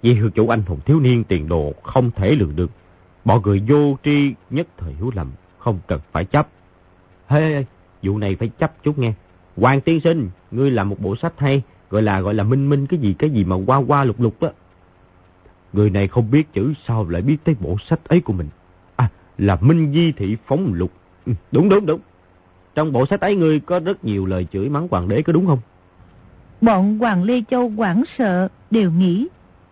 [0.02, 2.72] Vì hư chủ anh hùng thiếu niên tiền đồ không thể lường được.
[3.26, 6.48] Bọn người vô tri nhất thời hiểu lầm, không cần phải chấp.
[7.28, 7.66] Hê, hey,
[8.04, 9.14] vụ này phải chấp chút nghe.
[9.58, 12.88] Hoàng tiên sinh, ngươi làm một bộ sách hay, gọi là gọi là minh minh
[12.88, 14.50] cái gì cái gì mà qua qua lục lục á.
[15.74, 18.48] Người này không biết chữ sao lại biết tới bộ sách ấy của mình.
[18.96, 20.92] À, là Minh Di Thị Phóng Lục.
[21.26, 22.00] Ừ, đúng đúng đúng.
[22.76, 25.48] Trong bộ sách ấy ngươi có rất nhiều lời chửi mắng hoàng đế có đúng
[25.48, 25.60] không?
[26.62, 29.28] Bọn Hoàng Lê Châu quảng sợ đều nghĩ.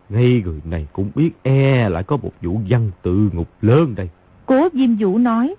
[0.09, 4.09] Ngay người này cũng biết e lại có một vụ văn tự ngục lớn đây.
[4.45, 5.55] Cố Diêm Vũ nói.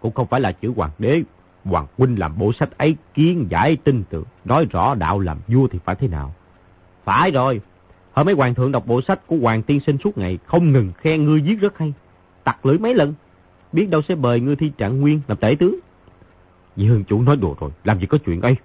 [0.00, 1.22] Cũng không phải là chữ hoàng đế.
[1.66, 4.24] Hoàng huynh làm bộ sách ấy kiến giải tin tưởng.
[4.44, 6.34] Nói rõ đạo làm vua thì phải thế nào.
[7.04, 7.60] Phải rồi.
[8.12, 10.38] Hôm mấy hoàng thượng đọc bộ sách của hoàng tiên sinh suốt ngày.
[10.46, 11.92] Không ngừng khen ngươi viết rất hay.
[12.44, 13.14] Tặc lưỡi mấy lần.
[13.72, 15.76] Biết đâu sẽ bời ngươi thi trạng nguyên làm tể tướng.
[16.76, 17.70] Dì Hương chủ nói đùa rồi.
[17.84, 18.56] Làm gì có chuyện ấy.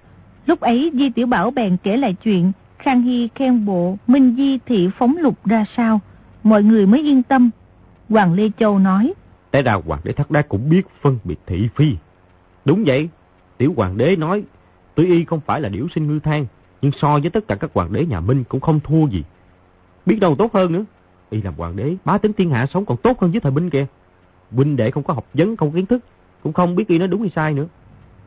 [0.46, 4.60] Lúc ấy Di Tiểu Bảo bèn kể lại chuyện Khang Hy khen bộ Minh Di
[4.66, 6.02] thị phóng lục ra sao,
[6.44, 7.50] mọi người mới yên tâm.
[8.10, 9.14] Hoàng Lê Châu nói,
[9.52, 11.96] Té ra hoàng đế thất đá cũng biết phân biệt thị phi.
[12.66, 13.10] Đúng vậy,
[13.58, 14.44] tiểu hoàng đế nói,
[14.96, 16.46] tuy y không phải là điểu sinh ngư thang,
[16.82, 19.24] nhưng so với tất cả các hoàng đế nhà Minh cũng không thua gì.
[20.06, 20.84] Biết đâu tốt hơn nữa.
[21.30, 23.70] Y làm hoàng đế, bá tính thiên hạ sống còn tốt hơn với thời binh
[23.70, 23.86] kìa.
[24.52, 26.04] Binh đệ không có học vấn, không có kiến thức,
[26.44, 27.68] cũng không biết y nói đúng hay sai nữa.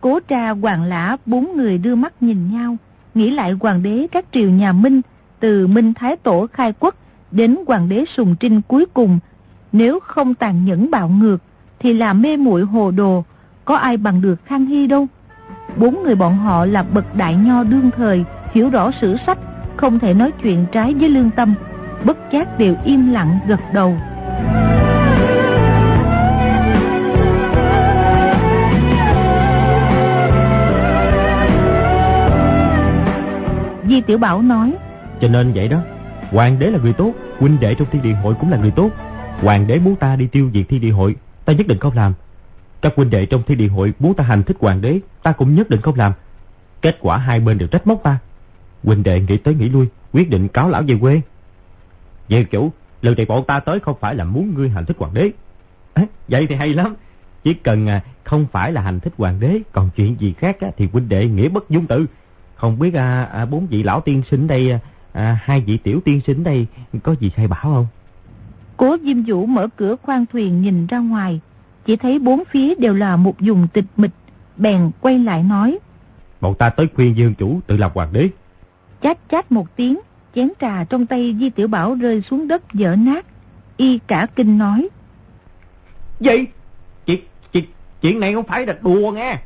[0.01, 2.77] Cố trà hoàng lã bốn người đưa mắt nhìn nhau,
[3.15, 5.01] nghĩ lại hoàng đế các triều nhà Minh,
[5.41, 6.95] từ Minh Thái Tổ khai quốc
[7.31, 9.19] đến hoàng đế Sùng Trinh cuối cùng,
[9.73, 11.39] nếu không tàn nhẫn bạo ngược,
[11.79, 13.25] thì là mê muội hồ đồ,
[13.65, 15.07] có ai bằng được Khang Hy đâu.
[15.77, 19.39] Bốn người bọn họ là bậc đại nho đương thời, hiểu rõ sử sách,
[19.77, 21.55] không thể nói chuyện trái với lương tâm,
[22.05, 23.97] bất giác đều im lặng gật đầu.
[33.89, 34.75] Di Tiểu Bảo nói
[35.21, 35.79] Cho nên vậy đó
[36.31, 38.91] Hoàng đế là người tốt Huynh đệ trong thiên địa hội cũng là người tốt
[39.43, 42.13] Hoàng đế muốn ta đi tiêu diệt thiên địa hội Ta nhất định không làm
[42.85, 45.55] các huynh đệ trong thiên địa hội muốn ta hành thích hoàng đế Ta cũng
[45.55, 46.13] nhất định không làm.
[46.83, 48.19] Kết quả hai bên đều trách móc ta.
[48.83, 51.21] Huynh đệ nghĩ tới nghĩ lui Quyết định cáo lão về quê.
[52.29, 55.15] Về chủ Lần này bọn ta tới không phải là muốn ngươi hành thích hoàng
[55.15, 55.31] đế.
[55.95, 56.95] À, Vậy thì hay lắm.
[57.45, 60.69] Chỉ cần à, không phải là hành thích hoàng đế Còn chuyện gì khác á,
[60.77, 62.07] thì huynh đệ nghĩa bất dung tự.
[62.55, 64.81] Không biết à, à, bốn vị lão tiên sinh đây, à,
[65.13, 66.67] à, hai vị tiểu tiên sinh đây
[67.03, 67.87] có gì sai bảo không?
[68.77, 71.41] Cố Diêm Vũ mở cửa khoang thuyền nhìn ra ngoài,
[71.87, 74.11] chỉ thấy bốn phía đều là một vùng tịch mịch,
[74.57, 75.79] bèn quay lại nói.
[76.41, 78.29] Bọn ta tới khuyên dương chủ tự làm hoàng đế.
[79.03, 80.01] Chát chát một tiếng,
[80.35, 83.27] chén trà trong tay Di Tiểu Bảo rơi xuống đất dở nát.
[83.77, 84.89] Y cả kinh nói.
[86.21, 86.47] Gì?
[87.07, 87.21] Chuyện,
[87.53, 87.65] chuyện,
[88.01, 89.39] chuyện này không phải là đùa nghe.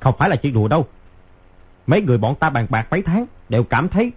[0.00, 0.86] Không phải là chuyện đùa đâu.
[1.86, 4.12] Mấy người bọn ta bàn bạc mấy tháng đều cảm thấy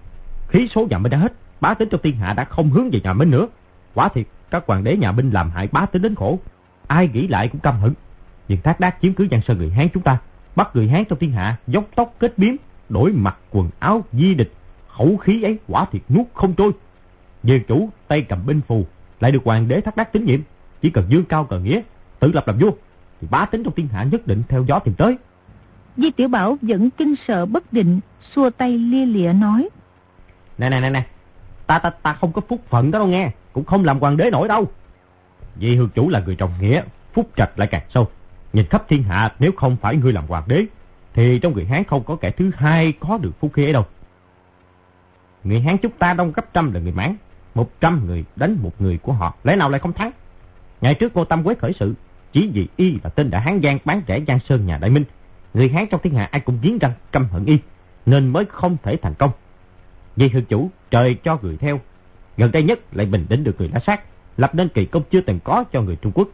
[0.48, 1.34] khí số nhà Minh đã hết.
[1.62, 3.48] Bá tính trong thiên hạ đã không hướng về nhà Minh nữa.
[3.94, 6.40] Quả thiệt, các hoàng đế nhà Minh làm hại bá tính đến khổ.
[6.92, 7.94] Ai nghĩ lại cũng căm hận.
[8.48, 10.18] Nhưng thác đác chiếm cứ giang sơn người Hán chúng ta.
[10.56, 12.56] Bắt người Hán trong thiên hạ, dốc tóc kết biếm,
[12.90, 14.52] đổi mặt quần áo di địch.
[14.88, 16.72] Khẩu khí ấy quả thiệt nuốt không trôi.
[17.44, 18.86] Về chủ tay cầm binh phù,
[19.20, 20.40] lại được hoàng đế thác đác tín nhiệm.
[20.82, 21.82] Chỉ cần dương cao cờ nghĩa,
[22.20, 22.72] tự lập làm vua,
[23.22, 25.18] thì bá tính trong thiên hạ nhất định theo gió tìm tới.
[25.98, 28.00] Di Tiểu Bảo vẫn kinh sợ bất định,
[28.36, 29.70] xua tay lia lịa nói.
[30.58, 31.06] Nè nè nè nè,
[31.68, 34.30] ta ta ta không có phúc phận đó đâu nghe, cũng không làm hoàng đế
[34.32, 34.66] nổi đâu.
[35.56, 36.82] Vị hương chủ là người trọng nghĩa,
[37.14, 38.08] phúc trạch lại càng sâu.
[38.54, 40.66] Nhìn khắp thiên hạ nếu không phải ngươi làm hoàng đế,
[41.14, 43.86] thì trong người Hán không có kẻ thứ hai có được phúc khí ấy đâu.
[45.44, 47.16] Người Hán chúng ta đông gấp trăm là người Mãn,
[47.56, 50.12] một trăm người đánh một người của họ, lẽ nào lại không thắng?
[50.82, 51.94] Ngày trước cô Tâm Quế khởi sự,
[52.32, 55.04] chỉ vì y là tên đã Hán Giang bán rẻ Giang Sơn nhà Đại Minh.
[55.54, 57.58] Người Hán trong thiên hạ ai cũng giếng răng căm hận y,
[58.06, 59.32] nên mới không thể thành công.
[60.16, 61.80] Vì hương chủ, trời cho người theo.
[62.38, 64.02] Gần đây nhất lại bình định được người lá sát,
[64.38, 66.28] lập nên kỳ công chưa từng có cho người Trung Quốc.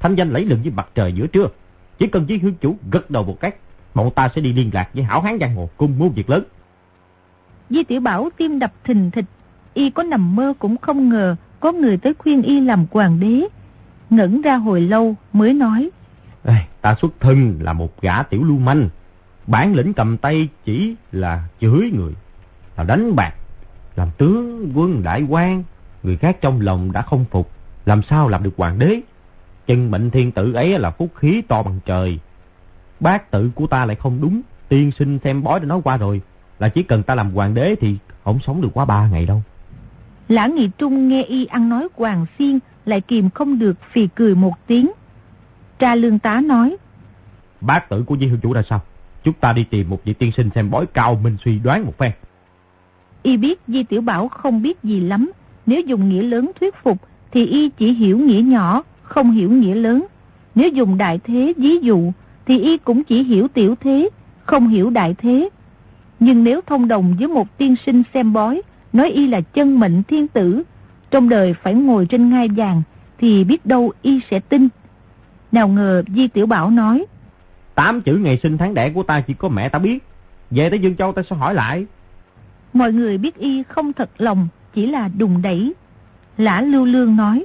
[0.00, 1.48] Thanh danh lấy lừng như mặt trời giữa trưa.
[1.98, 3.54] Chỉ cần với hương chủ gật đầu một cách,
[3.94, 6.44] bọn ta sẽ đi liên lạc với hảo hán giang hồ cùng mua việc lớn.
[7.70, 9.24] Di Tiểu Bảo tim đập thình thịch,
[9.74, 13.42] y có nằm mơ cũng không ngờ có người tới khuyên y làm hoàng đế.
[14.10, 15.90] Ngẩn ra hồi lâu mới nói.
[16.44, 18.88] Ê, ta xuất thân là một gã tiểu lưu manh.
[19.46, 22.12] Bản lĩnh cầm tay chỉ là chửi người,
[22.76, 23.34] là đánh bạc,
[23.96, 25.62] làm tướng quân đại quan.
[26.08, 27.50] Người khác trong lòng đã không phục,
[27.86, 29.00] làm sao làm được hoàng đế.
[29.66, 32.18] Chân mệnh thiên tử ấy là phúc khí to bằng trời.
[33.00, 36.20] Bác tự của ta lại không đúng, tiên sinh xem bói đã nói qua rồi.
[36.58, 39.42] Là chỉ cần ta làm hoàng đế thì không sống được quá ba ngày đâu.
[40.28, 44.34] Lã Nghị Trung nghe y ăn nói hoàng xiên, lại kìm không được phì cười
[44.34, 44.90] một tiếng.
[45.78, 46.76] Tra lương tá nói.
[47.60, 48.80] Bác tử của Di Hương Chủ ra sao?
[49.24, 51.98] Chúng ta đi tìm một vị tiên sinh xem bói cao minh suy đoán một
[51.98, 52.12] phen.
[53.22, 55.30] Y biết Di Tiểu Bảo không biết gì lắm.
[55.68, 56.98] Nếu dùng nghĩa lớn thuyết phục,
[57.32, 60.06] thì y chỉ hiểu nghĩa nhỏ, không hiểu nghĩa lớn.
[60.54, 62.12] Nếu dùng đại thế ví dụ,
[62.46, 64.08] thì y cũng chỉ hiểu tiểu thế,
[64.44, 65.48] không hiểu đại thế.
[66.20, 70.02] Nhưng nếu thông đồng với một tiên sinh xem bói, nói y là chân mệnh
[70.02, 70.62] thiên tử,
[71.10, 72.82] trong đời phải ngồi trên ngai vàng,
[73.18, 74.68] thì biết đâu y sẽ tin.
[75.52, 77.06] Nào ngờ Di Tiểu Bảo nói,
[77.74, 79.98] Tám chữ ngày sinh tháng đẻ của ta chỉ có mẹ ta biết,
[80.50, 81.86] về tới Dương Châu ta sẽ hỏi lại.
[82.72, 85.74] Mọi người biết y không thật lòng, chỉ là đùng đẩy.
[86.36, 87.44] Lã Lưu Lương nói,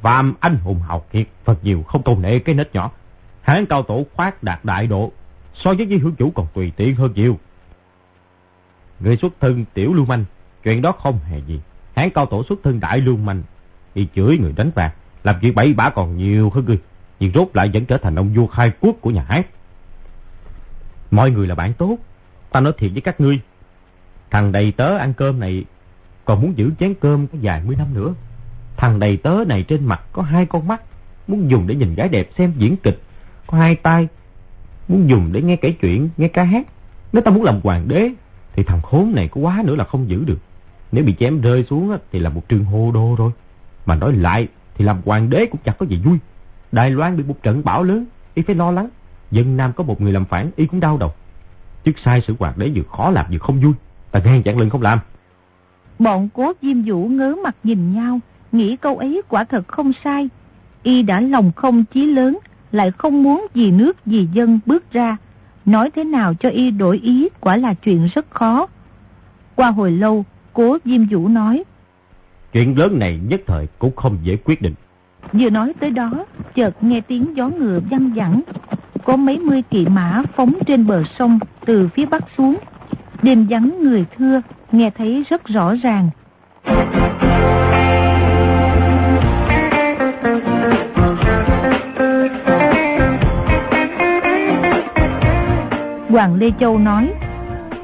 [0.00, 2.90] Phạm anh hùng hào kiệt, Phật nhiều không tôn nệ cái nết nhỏ.
[3.42, 5.12] Hán cao tổ khoát đạt đại độ,
[5.54, 7.38] so với với hưởng chủ còn tùy tiện hơn nhiều.
[9.00, 10.24] Người xuất thân tiểu lưu manh,
[10.64, 11.60] chuyện đó không hề gì.
[11.96, 13.42] Hán cao tổ xuất thân đại lưu manh,
[13.94, 16.78] đi chửi người đánh bạc, làm chuyện bậy bả còn nhiều hơn người.
[17.20, 19.42] Nhưng rốt lại vẫn trở thành ông vua khai quốc của nhà Hán.
[21.10, 21.96] Mọi người là bạn tốt,
[22.50, 23.40] ta nói thiệt với các ngươi.
[24.30, 25.64] Thằng đầy tớ ăn cơm này
[26.28, 28.14] còn muốn giữ chén cơm có vài mươi năm nữa.
[28.76, 30.82] Thằng đầy tớ này trên mặt có hai con mắt,
[31.28, 33.02] muốn dùng để nhìn gái đẹp xem diễn kịch.
[33.46, 34.08] Có hai tay,
[34.88, 36.66] muốn dùng để nghe kể chuyện, nghe ca hát.
[37.12, 38.10] Nếu ta muốn làm hoàng đế,
[38.52, 40.38] thì thằng khốn này có quá nữa là không giữ được.
[40.92, 43.30] Nếu bị chém rơi xuống thì là một trường hô đô rồi.
[43.86, 46.18] Mà nói lại thì làm hoàng đế cũng chẳng có gì vui.
[46.72, 48.88] Đài Loan bị một trận bão lớn, y phải lo lắng.
[49.30, 51.12] Dân Nam có một người làm phản, y cũng đau đầu.
[51.84, 53.72] Chức sai sự hoàng đế vừa khó làm vừa không vui.
[54.10, 54.98] Ta ngang chẳng lưng không làm.
[55.98, 58.20] Bọn cố Diêm Vũ ngớ mặt nhìn nhau,
[58.52, 60.28] nghĩ câu ấy quả thật không sai.
[60.82, 62.38] Y đã lòng không chí lớn,
[62.72, 65.16] lại không muốn vì nước vì dân bước ra.
[65.64, 68.66] Nói thế nào cho y đổi ý quả là chuyện rất khó.
[69.54, 71.64] Qua hồi lâu, cố Diêm Vũ nói.
[72.52, 74.74] Chuyện lớn này nhất thời cũng không dễ quyết định.
[75.32, 76.10] Vừa nói tới đó,
[76.54, 78.40] chợt nghe tiếng gió ngựa văng vẳng.
[79.04, 82.56] Có mấy mươi kỵ mã phóng trên bờ sông từ phía bắc xuống.
[83.22, 84.40] Đêm vắng người thưa,
[84.72, 86.10] nghe thấy rất rõ ràng.
[96.08, 97.12] Hoàng Lê Châu nói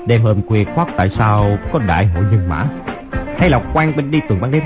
[0.07, 2.67] Đêm hôm khuya khoát tại sao có đại hội nhân mã?
[3.39, 4.63] Hay là quan binh đi tuần ban đêm?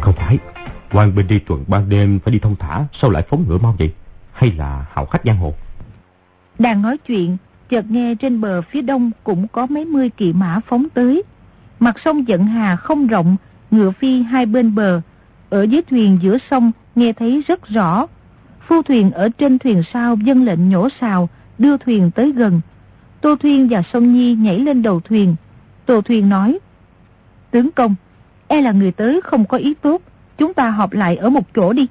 [0.00, 0.38] Không phải
[0.92, 3.74] quan binh đi tuần ban đêm phải đi thông thả Sao lại phóng ngựa mau
[3.78, 3.92] vậy?
[4.32, 5.54] Hay là hào khách giang hồ?
[6.58, 7.36] Đang nói chuyện
[7.72, 11.22] Chợt nghe trên bờ phía đông cũng có mấy mươi kỵ mã phóng tới
[11.80, 13.36] Mặt sông Dận hà không rộng
[13.70, 15.00] Ngựa phi hai bên bờ
[15.50, 18.06] Ở dưới thuyền giữa sông nghe thấy rất rõ
[18.66, 22.60] Phu thuyền ở trên thuyền sau dân lệnh nhổ xào Đưa thuyền tới gần
[23.20, 25.34] Tô Thuyên và Sông Nhi nhảy lên đầu thuyền.
[25.86, 26.58] Tô Thuyên nói,
[27.50, 27.94] Tướng công,
[28.48, 30.02] e là người tới không có ý tốt,
[30.38, 31.86] chúng ta họp lại ở một chỗ đi.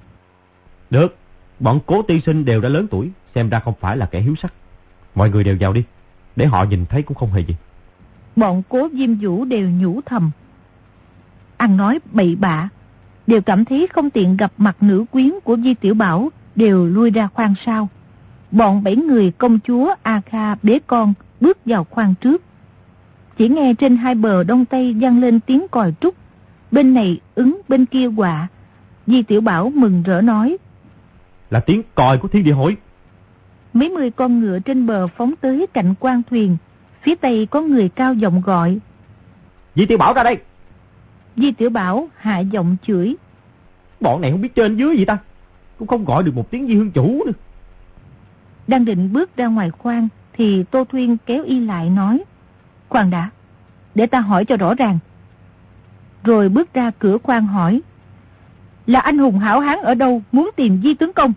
[0.90, 1.18] Được,
[1.60, 4.36] bọn cố tiên sinh đều đã lớn tuổi, xem ra không phải là kẻ hiếu
[4.42, 4.54] sắc.
[5.16, 5.84] Mọi người đều vào đi,
[6.36, 7.56] để họ nhìn thấy cũng không hề gì.
[8.36, 10.32] Bọn cố Diêm Vũ đều nhủ thầm.
[11.58, 12.70] Ăn nói bậy bạ,
[13.28, 17.12] đều cảm thấy không tiện gặp mặt nữ quyến của Di Tiểu Bảo, đều lui
[17.12, 17.90] ra khoang sau
[18.52, 22.42] bọn bảy người công chúa A Kha bế con bước vào khoang trước.
[23.38, 26.16] Chỉ nghe trên hai bờ đông tây vang lên tiếng còi trúc,
[26.72, 28.48] bên này ứng bên kia quạ.
[29.08, 30.58] Di Tiểu Bảo mừng rỡ nói.
[31.50, 32.78] Là tiếng còi của thiên địa hội.
[33.74, 36.58] Mấy mươi con ngựa trên bờ phóng tới cạnh quan thuyền,
[37.02, 38.80] phía tây có người cao giọng gọi.
[39.76, 40.38] Di Tiểu Bảo ra đây.
[41.36, 43.16] Di Tiểu Bảo hạ giọng chửi.
[44.00, 45.18] Bọn này không biết trên dưới gì ta,
[45.78, 47.32] cũng không gọi được một tiếng Di Hương Chủ nữa.
[48.68, 52.24] Đang định bước ra ngoài khoang thì Tô Thuyên kéo y lại nói.
[52.90, 53.30] Khoan đã,
[53.96, 55.00] để ta hỏi cho rõ ràng.
[56.24, 57.82] Rồi bước ra cửa khoang hỏi.
[58.86, 61.34] Là anh hùng hảo hán ở đâu muốn tìm di tướng công?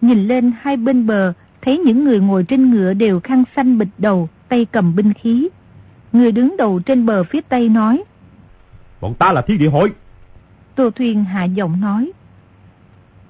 [0.00, 1.32] Nhìn lên hai bên bờ,
[1.62, 5.48] thấy những người ngồi trên ngựa đều khăn xanh bịch đầu, tay cầm binh khí.
[6.12, 8.04] Người đứng đầu trên bờ phía tây nói.
[9.00, 9.92] Bọn ta là thiên địa hội.
[10.74, 12.12] Tô Thuyên hạ giọng nói.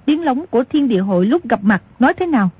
[0.04, 2.50] Tiếng lóng của thiên địa hội lúc gặp mặt nói thế nào?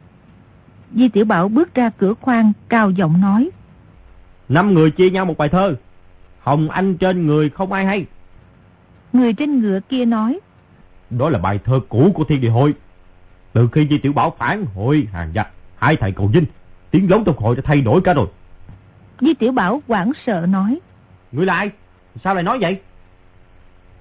[0.93, 3.51] Di Tiểu Bảo bước ra cửa khoang, cao giọng nói.
[4.49, 5.77] Năm người chia nhau một bài thơ.
[6.41, 8.07] Hồng Anh trên người không ai hay.
[9.13, 10.41] Người trên ngựa kia nói.
[11.11, 12.75] Đó là bài thơ cũ của thiên địa hội.
[13.53, 16.45] Từ khi Di Tiểu Bảo phản hội hàng giặc, hai thầy cầu dinh,
[16.91, 18.27] tiếng lóng trong hội đã thay đổi cả rồi.
[19.21, 20.81] Di Tiểu Bảo quảng sợ nói.
[21.33, 21.71] Người là ai?
[22.25, 22.81] Sao lại nói vậy?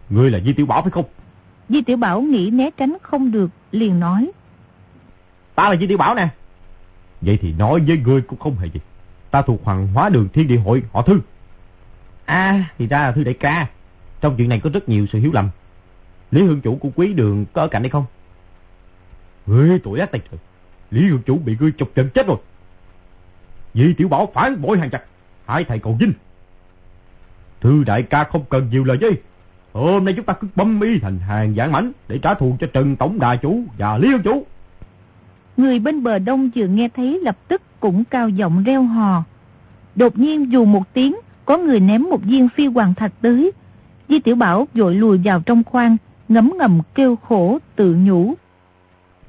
[0.09, 1.05] Ngươi là Di Tiểu Bảo phải không?
[1.69, 4.31] Di Tiểu Bảo nghĩ né tránh không được, liền nói.
[5.55, 6.27] Ta là Di Tiểu Bảo nè.
[7.21, 8.79] Vậy thì nói với ngươi cũng không hề gì.
[9.31, 11.19] Ta thuộc Hoàng Hóa Đường Thiên Địa Hội họ Thư.
[12.25, 13.67] À, thì ra là Thư đại ca.
[14.21, 15.49] Trong chuyện này có rất nhiều sự hiểu lầm.
[16.31, 18.05] Lý Hương Chủ của quý đường có ở cạnh đây không?
[19.47, 20.39] Ngươi tội ác tay trời.
[20.91, 22.37] Lý Hương Chủ bị ngươi chọc trận chết rồi.
[23.73, 25.03] Di Tiểu Bảo phản bội hàng chặt.
[25.45, 26.13] Hai thầy cầu dinh.
[27.61, 29.11] Thư đại ca không cần nhiều lời với.
[29.73, 32.67] Hôm nay chúng ta cứ bấm y thành hàng giảng mảnh để trả thù cho
[32.73, 34.45] Trần Tổng Đà Chủ và Lý Hương Chủ.
[35.57, 39.23] Người bên bờ đông vừa nghe thấy lập tức cũng cao giọng reo hò.
[39.95, 43.51] Đột nhiên dù một tiếng, có người ném một viên phi hoàng thạch tới.
[44.09, 45.97] Di Tiểu Bảo vội lùi vào trong khoang,
[46.29, 48.33] ngấm ngầm kêu khổ tự nhủ.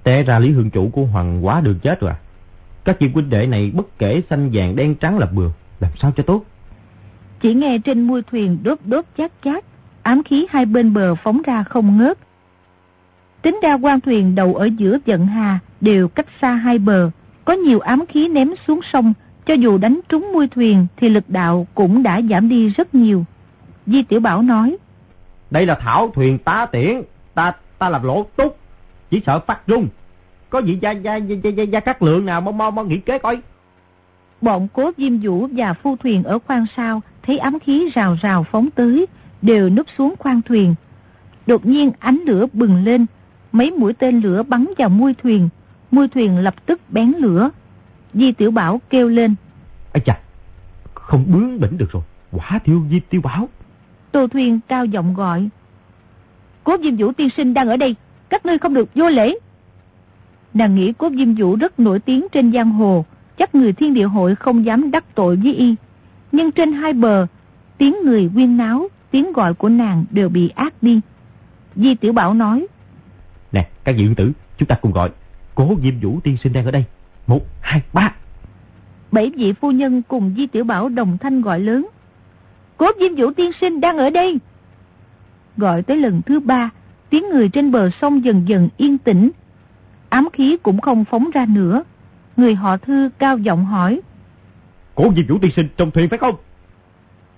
[0.08, 2.18] Té ra Lý Hương Chủ của Hoàng quá được chết rồi à.
[2.84, 6.12] Các vị huynh đệ này bất kể xanh vàng đen trắng là bừa, làm sao
[6.16, 6.44] cho tốt.
[7.40, 9.64] Chỉ nghe trên mui thuyền đốt đốt chát chát,
[10.02, 12.18] ám khí hai bên bờ phóng ra không ngớt.
[13.42, 17.10] Tính ra quan thuyền đầu ở giữa giận hà đều cách xa hai bờ,
[17.44, 19.12] có nhiều ám khí ném xuống sông,
[19.46, 23.24] cho dù đánh trúng mui thuyền thì lực đạo cũng đã giảm đi rất nhiều.
[23.86, 24.76] Di Tiểu Bảo nói,
[25.50, 27.02] Đây là thảo thuyền tá tiễn,
[27.34, 28.58] ta ta làm lỗ túc,
[29.10, 29.88] chỉ sợ phát rung.
[30.50, 32.98] Có gì gia gia gia gia, gia, gia các lượng nào mau mau mau nghĩ
[32.98, 33.40] kế coi.
[34.40, 38.44] Bọn cố diêm vũ và phu thuyền ở khoang sau thấy ám khí rào rào
[38.44, 39.06] phóng tới,
[39.42, 40.74] đều núp xuống khoang thuyền.
[41.46, 43.06] Đột nhiên ánh lửa bừng lên,
[43.52, 45.48] mấy mũi tên lửa bắn vào mui thuyền,
[45.90, 47.50] mui thuyền lập tức bén lửa.
[48.14, 49.34] Di Tiểu Bảo kêu lên.
[49.92, 50.18] Ây chà,
[50.94, 53.48] không bướng bỉnh được rồi, quả thiêu Di Tiểu Bảo.
[54.12, 55.48] Tô Thuyền cao giọng gọi.
[56.64, 57.94] Cố Diêm Vũ tiên sinh đang ở đây,
[58.30, 59.34] các ngươi không được vô lễ.
[60.54, 63.04] Nàng nghĩ Cố Diêm Vũ rất nổi tiếng trên giang hồ,
[63.38, 65.74] chắc người thiên địa hội không dám đắc tội với y.
[66.32, 67.26] Nhưng trên hai bờ,
[67.78, 71.00] tiếng người quyên náo, tiếng gọi của nàng đều bị ác đi.
[71.76, 72.66] Di Tiểu Bảo nói.
[73.52, 75.10] Nè, các vị tử, chúng ta cùng gọi.
[75.54, 76.84] Cố Diêm Vũ tiên sinh đang ở đây.
[77.26, 78.14] Một, hai, ba.
[79.12, 81.86] Bảy vị phu nhân cùng Di Tiểu Bảo đồng thanh gọi lớn.
[82.76, 84.38] Cố Diêm Vũ tiên sinh đang ở đây.
[85.56, 86.70] Gọi tới lần thứ ba,
[87.10, 89.30] tiếng người trên bờ sông dần dần yên tĩnh.
[90.08, 91.84] Ám khí cũng không phóng ra nữa.
[92.36, 94.00] Người họ thư cao giọng hỏi.
[94.94, 96.34] Cố Diêm Vũ tiên sinh trong thuyền phải không?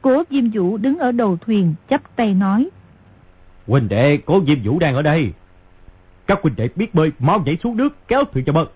[0.03, 2.69] Cố Diêm Vũ đứng ở đầu thuyền chắp tay nói.
[3.67, 5.33] Huynh đệ, Cố Diêm Vũ đang ở đây.
[6.27, 8.67] Các huynh đệ biết bơi, mau nhảy xuống nước, kéo thuyền cho bờ.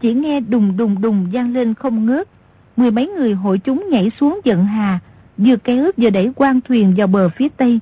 [0.00, 2.28] Chỉ nghe đùng đùng đùng vang lên không ngớt.
[2.76, 4.98] Mười mấy người hội chúng nhảy xuống giận hà,
[5.36, 7.80] vừa kéo vừa đẩy quan thuyền vào bờ phía tây.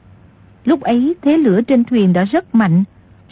[0.69, 2.85] Lúc ấy thế lửa trên thuyền đã rất mạnh.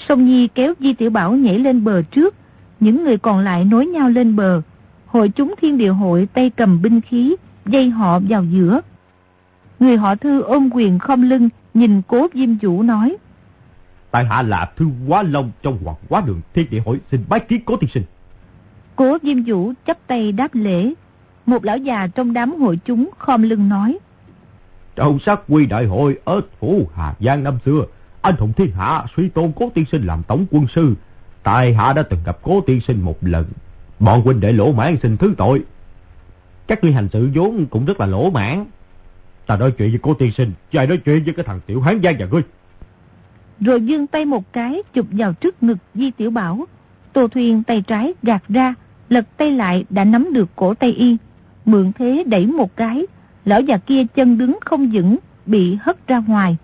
[0.09, 2.35] Sông Nhi kéo Di Tiểu Bảo nhảy lên bờ trước,
[2.81, 4.63] những người còn lại nối nhau lên bờ.
[5.07, 8.81] Hội chúng thiên địa hội tay cầm binh khí, dây họ vào giữa.
[9.81, 13.17] Người họ thư ôm quyền không lưng, nhìn cố Diêm Vũ nói.
[14.11, 17.41] Tại hạ là Thư Quá Long trong Hoàng Quá Đường Thiên Địa Hội xin bái
[17.41, 18.05] kiến cố tiên sinh.
[18.97, 20.95] Cố Diêm Vũ chắp tay đáp lễ.
[21.47, 23.99] Một lão già trong đám hội chúng khom lưng nói.
[24.97, 27.85] Trong sát quy đại hội ở phủ Hà Giang năm xưa,
[28.21, 30.95] anh hùng thiên hạ suy tôn cố tiên sinh làm tổng quân sư.
[31.43, 33.45] tài hạ đã từng gặp cố tiên sinh một lần.
[33.99, 35.63] Bọn huynh đệ lỗ mãn xin thứ tội.
[36.67, 38.65] Các ngươi hành sự vốn cũng rất là lỗ mãn.
[39.47, 41.81] Ta nói chuyện với cố tiên sinh, chứ ai nói chuyện với cái thằng tiểu
[41.81, 42.43] hán giang và ngươi.
[43.61, 46.65] Rồi dương tay một cái chụp vào trước ngực Di Tiểu Bảo.
[47.13, 48.75] Tô Thuyền tay trái gạt ra,
[49.09, 51.17] lật tay lại đã nắm được cổ tay y.
[51.65, 53.07] Mượn thế đẩy một cái,
[53.47, 55.17] lão già kia chân đứng không vững,
[55.47, 56.57] bị hất ra ngoài.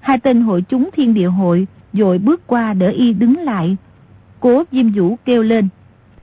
[0.00, 3.76] Hai tên hội chúng thiên địa hội dội bước qua đỡ y đứng lại.
[4.40, 5.68] Cố Diêm Vũ kêu lên.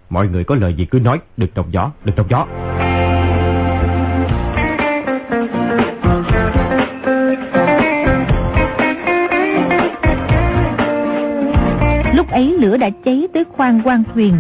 [0.10, 2.48] Mọi người có lời gì cứ nói, đừng trong gió, đừng trong gió.
[12.14, 14.38] Lúc ấy lửa đã cháy tới khoang quan thuyền.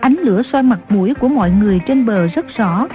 [0.00, 2.86] Ánh lửa soi mặt mũi của mọi người trên bờ rất rõ.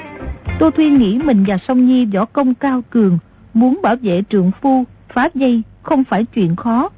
[0.61, 3.17] Tô Thuyên nghĩ mình và Song Nhi võ công cao cường,
[3.53, 6.89] muốn bảo vệ trượng phu, phá dây không phải chuyện khó.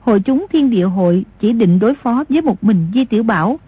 [0.00, 3.58] Hội chúng thiên địa hội chỉ định đối phó với một mình Di Tiểu Bảo.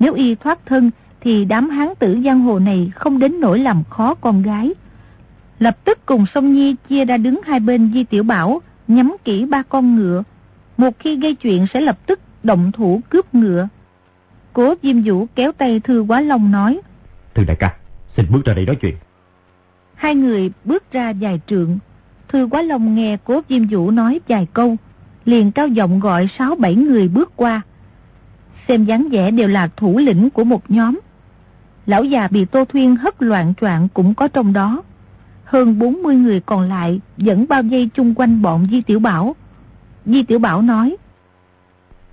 [0.00, 0.90] Nếu y thoát thân
[1.20, 4.74] thì đám hán tử giang hồ này không đến nỗi làm khó con gái.
[5.58, 9.44] Lập tức cùng Song Nhi chia ra đứng hai bên Di Tiểu Bảo, nhắm kỹ
[9.44, 10.22] ba con ngựa.
[10.76, 13.68] Một khi gây chuyện sẽ lập tức động thủ cướp ngựa.
[14.52, 16.80] Cố Diêm Vũ kéo tay Thư Quá Long nói.
[17.34, 17.79] Thư đại ca,
[18.16, 18.96] xin bước ra đây nói chuyện.
[19.94, 21.78] Hai người bước ra dài trượng.
[22.28, 24.76] Thư Quá Long nghe Cố Diêm Vũ nói vài câu,
[25.24, 27.62] liền cao giọng gọi sáu bảy người bước qua.
[28.68, 31.00] Xem dáng vẻ đều là thủ lĩnh của một nhóm.
[31.86, 34.82] Lão già bị Tô Thuyên hất loạn troạn cũng có trong đó.
[35.44, 39.36] Hơn 40 người còn lại vẫn bao dây chung quanh bọn Di Tiểu Bảo.
[40.06, 40.96] Di Tiểu Bảo nói.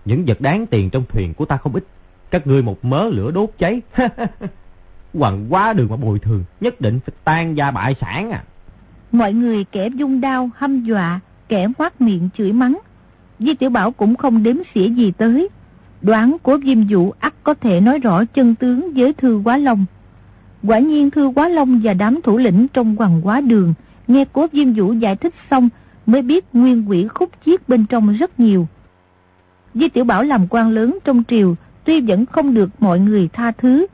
[0.06, 1.84] Những vật đáng tiền trong thuyền của ta không ít.
[2.32, 3.82] Các ngươi một mớ lửa đốt cháy.
[5.18, 6.44] Hoàng quá đường mà bồi thường.
[6.62, 8.44] Nhất định phải tan gia bại sản à.
[9.12, 11.20] Mọi người kẻ dung đao hâm dọa.
[11.48, 12.78] Kẻ hoát miệng chửi mắng.
[13.40, 15.50] Di Tiểu Bảo cũng không đếm xỉa gì tới.
[16.02, 19.86] Đoán của Diêm Vũ ắt có thể nói rõ chân tướng với Thư Quá Long.
[20.64, 23.74] Quả nhiên Thư Quá Long và đám thủ lĩnh trong hoàng quá đường,
[24.08, 25.70] nghe cố Diêm Vũ giải thích xong,
[26.06, 28.68] mới biết nguyên quỷ khúc chiết bên trong rất nhiều.
[29.74, 33.52] Di Tiểu Bảo làm quan lớn trong triều, tuy vẫn không được mọi người tha
[33.52, 33.86] thứ.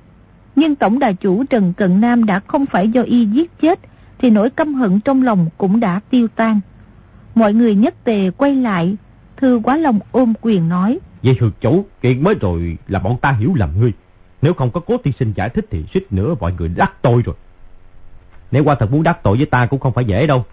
[0.55, 3.79] Nhưng Tổng đà chủ Trần Cận Nam đã không phải do y giết chết
[4.17, 6.59] thì nỗi căm hận trong lòng cũng đã tiêu tan.
[7.35, 8.95] Mọi người nhất tề quay lại,
[9.37, 10.99] Thư Quá Long ôm quyền nói.
[11.23, 13.93] Vậy hược chủ, kiện mới rồi là bọn ta hiểu lầm ngươi.
[14.41, 17.21] Nếu không có cố tiên sinh giải thích thì suýt nữa mọi người đắc tội
[17.25, 17.35] rồi.
[18.51, 20.45] Nếu qua thật muốn đắc tội với ta cũng không phải dễ đâu.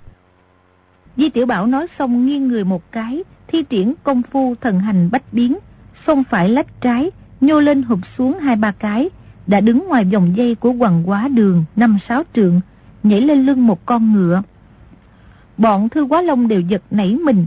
[1.17, 5.11] Di Tiểu Bảo nói xong nghiêng người một cái, thi triển công phu thần hành
[5.13, 5.59] bách biến,
[6.07, 9.11] xông phải lách trái, nhô lên hụp xuống hai ba cái,
[9.51, 12.61] đã đứng ngoài vòng dây của hoàng quá đường năm sáu trượng,
[13.03, 14.43] nhảy lên lưng một con ngựa.
[15.59, 17.47] Bọn thư quá long đều giật nảy mình,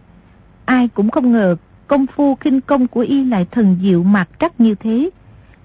[0.65, 1.55] ai cũng không ngờ
[1.87, 5.09] công phu kinh công của y lại thần diệu mạc trắc như thế.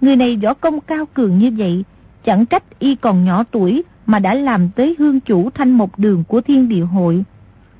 [0.00, 1.84] Người này võ công cao cường như vậy,
[2.24, 6.24] chẳng trách y còn nhỏ tuổi mà đã làm tới hương chủ thanh một đường
[6.28, 7.24] của thiên địa hội.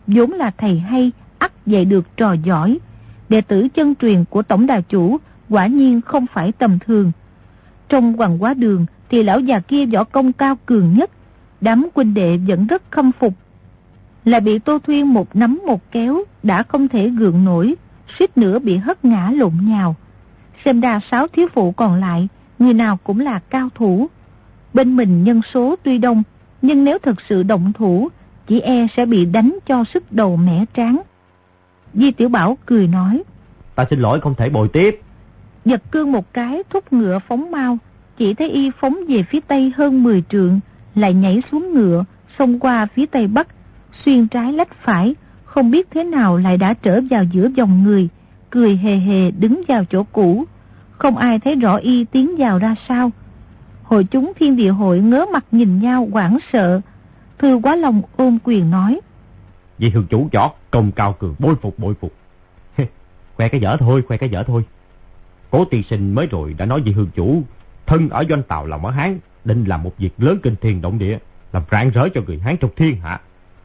[0.06, 2.78] vốn là thầy hay, ắt dạy được trò giỏi.
[3.28, 5.16] Đệ tử chân truyền của tổng đà chủ
[5.48, 7.12] quả nhiên không phải tầm thường.
[7.89, 11.11] Trong hoàng quá đường thì lão già kia võ công cao cường nhất,
[11.61, 13.34] đám huynh đệ vẫn rất khâm phục.
[14.24, 17.74] Là bị Tô Thuyên một nắm một kéo đã không thể gượng nổi,
[18.18, 19.97] suýt nữa bị hất ngã lộn nhào.
[20.64, 22.28] Xem ra sáu thiếu phụ còn lại,
[22.59, 24.07] người nào cũng là cao thủ.
[24.74, 26.22] Bên mình nhân số tuy đông,
[26.62, 28.09] nhưng nếu thật sự động thủ,
[28.47, 31.01] chỉ e sẽ bị đánh cho sức đầu mẻ tráng.
[31.95, 33.22] Di Tiểu Bảo cười nói.
[33.74, 35.01] Ta xin lỗi không thể bồi tiếp.
[35.69, 37.79] Giật cương một cái thúc ngựa phóng mau,
[38.16, 40.61] chỉ thấy y phóng về phía tây hơn 10 trượng,
[40.95, 42.05] lại nhảy xuống ngựa,
[42.39, 43.49] xông qua phía tây bắc,
[44.05, 45.14] xuyên trái lách phải,
[45.45, 48.09] không biết thế nào lại đã trở vào giữa dòng người,
[48.51, 50.45] cười hề hề đứng vào chỗ cũ.
[50.91, 53.11] Không ai thấy rõ y tiến vào ra sao.
[53.83, 56.81] Hội chúng thiên địa hội ngớ mặt nhìn nhau quảng sợ.
[57.39, 59.01] Thư quá lòng ôm quyền nói.
[59.79, 62.12] Vì hương chủ chó công cao cường bôi phục bôi phục.
[63.37, 64.64] khoe cái dở thôi, khoe cái dở thôi.
[65.51, 67.42] Cố tiên sinh mới rồi đã nói với hương chủ,
[67.86, 70.99] thân ở doanh tàu lòng ở Hán, định làm một việc lớn kinh thiên động
[70.99, 71.18] địa,
[71.53, 73.20] làm rạng rỡ cho người Hán trong thiên hạ.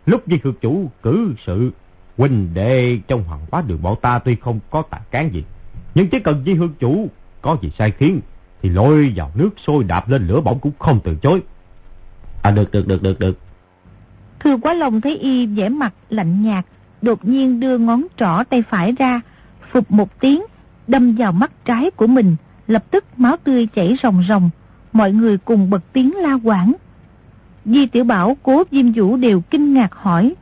[0.05, 1.71] Lúc với hương chủ cử sự
[2.17, 5.43] huynh đệ trong hoàng quá đường bọn ta tuy không có tài cán gì,
[5.95, 7.09] nhưng chỉ cần di hương chủ
[7.41, 8.21] có gì sai khiến
[8.61, 11.41] thì lôi vào nước sôi đạp lên lửa bỏng cũng không từ chối.
[12.41, 13.37] À được được được được được.
[14.39, 16.65] Thư quá lòng thấy y vẻ mặt lạnh nhạt,
[17.01, 19.21] đột nhiên đưa ngón trỏ tay phải ra,
[19.71, 20.43] phục một tiếng,
[20.87, 22.35] đâm vào mắt trái của mình,
[22.67, 24.49] lập tức máu tươi chảy ròng ròng,
[24.93, 26.73] mọi người cùng bật tiếng la quảng.
[27.65, 30.35] Di Tiểu Bảo, Cố Diêm Vũ đều kinh ngạc hỏi.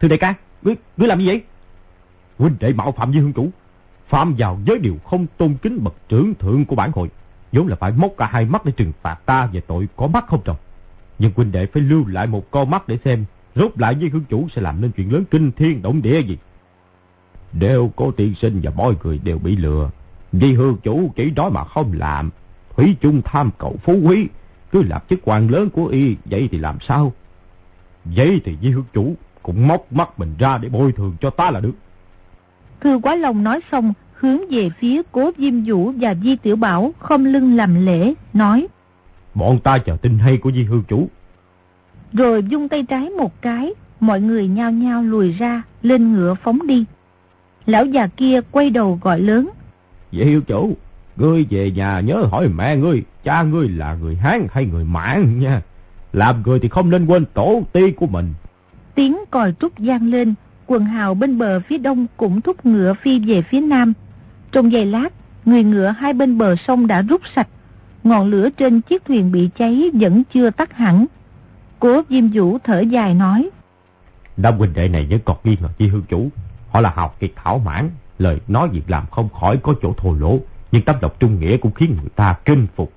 [0.00, 1.42] Thưa đại ca, ngươi, ngươi làm gì vậy?
[2.38, 3.50] Huynh đệ mạo phạm với hương chủ,
[4.08, 7.10] phạm vào giới điều không tôn kính bậc trưởng thượng của bản hội,
[7.52, 10.24] vốn là phải móc cả hai mắt để trừng phạt ta về tội có mắt
[10.26, 10.56] không trồng.
[11.18, 14.24] Nhưng huynh đệ phải lưu lại một con mắt để xem rốt lại với hương
[14.28, 16.38] chủ sẽ làm nên chuyện lớn kinh thiên động địa gì.
[17.58, 19.90] Đều có tiên sinh và mọi người đều bị lừa.
[20.32, 22.30] Vì hương chủ chỉ nói mà không làm.
[22.76, 24.28] Thủy chung tham cầu phú quý.
[24.72, 26.16] Cứ làm chức quan lớn của y.
[26.24, 27.12] Vậy thì làm sao?
[28.04, 31.50] Vậy thì với hương chủ cũng móc mắt mình ra để bồi thường cho ta
[31.50, 31.74] là được.
[32.80, 36.92] Thư Quá Long nói xong, hướng về phía cố Diêm Vũ và Di Tiểu Bảo
[36.98, 38.66] không lưng làm lễ, nói.
[39.34, 41.08] Bọn ta chờ tin hay của Di Hương Chủ.
[42.12, 46.66] Rồi dung tay trái một cái, mọi người nhao nhao lùi ra, lên ngựa phóng
[46.66, 46.84] đi.
[47.66, 49.50] Lão già kia quay đầu gọi lớn.
[50.12, 50.76] Di Hương Chủ,
[51.16, 55.40] Ngươi về nhà nhớ hỏi mẹ ngươi, cha ngươi là người Hán hay người Mãn
[55.40, 55.62] nha.
[56.12, 58.34] Làm người thì không nên quên tổ tiên của mình.
[58.94, 60.34] Tiếng còi trúc gian lên,
[60.66, 63.92] quần hào bên bờ phía đông cũng thúc ngựa phi về phía nam.
[64.52, 65.08] Trong giây lát,
[65.44, 67.48] người ngựa hai bên bờ sông đã rút sạch.
[68.04, 71.06] Ngọn lửa trên chiếc thuyền bị cháy vẫn chưa tắt hẳn.
[71.78, 73.50] Cố Diêm Vũ thở dài nói.
[74.36, 76.28] Đám huynh đệ này vẫn còn nghi ngờ chi hương chủ.
[76.76, 80.12] Họ là học kiệt thảo mãn, lời nói việc làm không khỏi có chỗ thô
[80.12, 80.38] lỗ.
[80.72, 82.92] Nhưng tấm độc trung nghĩa cũng khiến người ta kinh phục.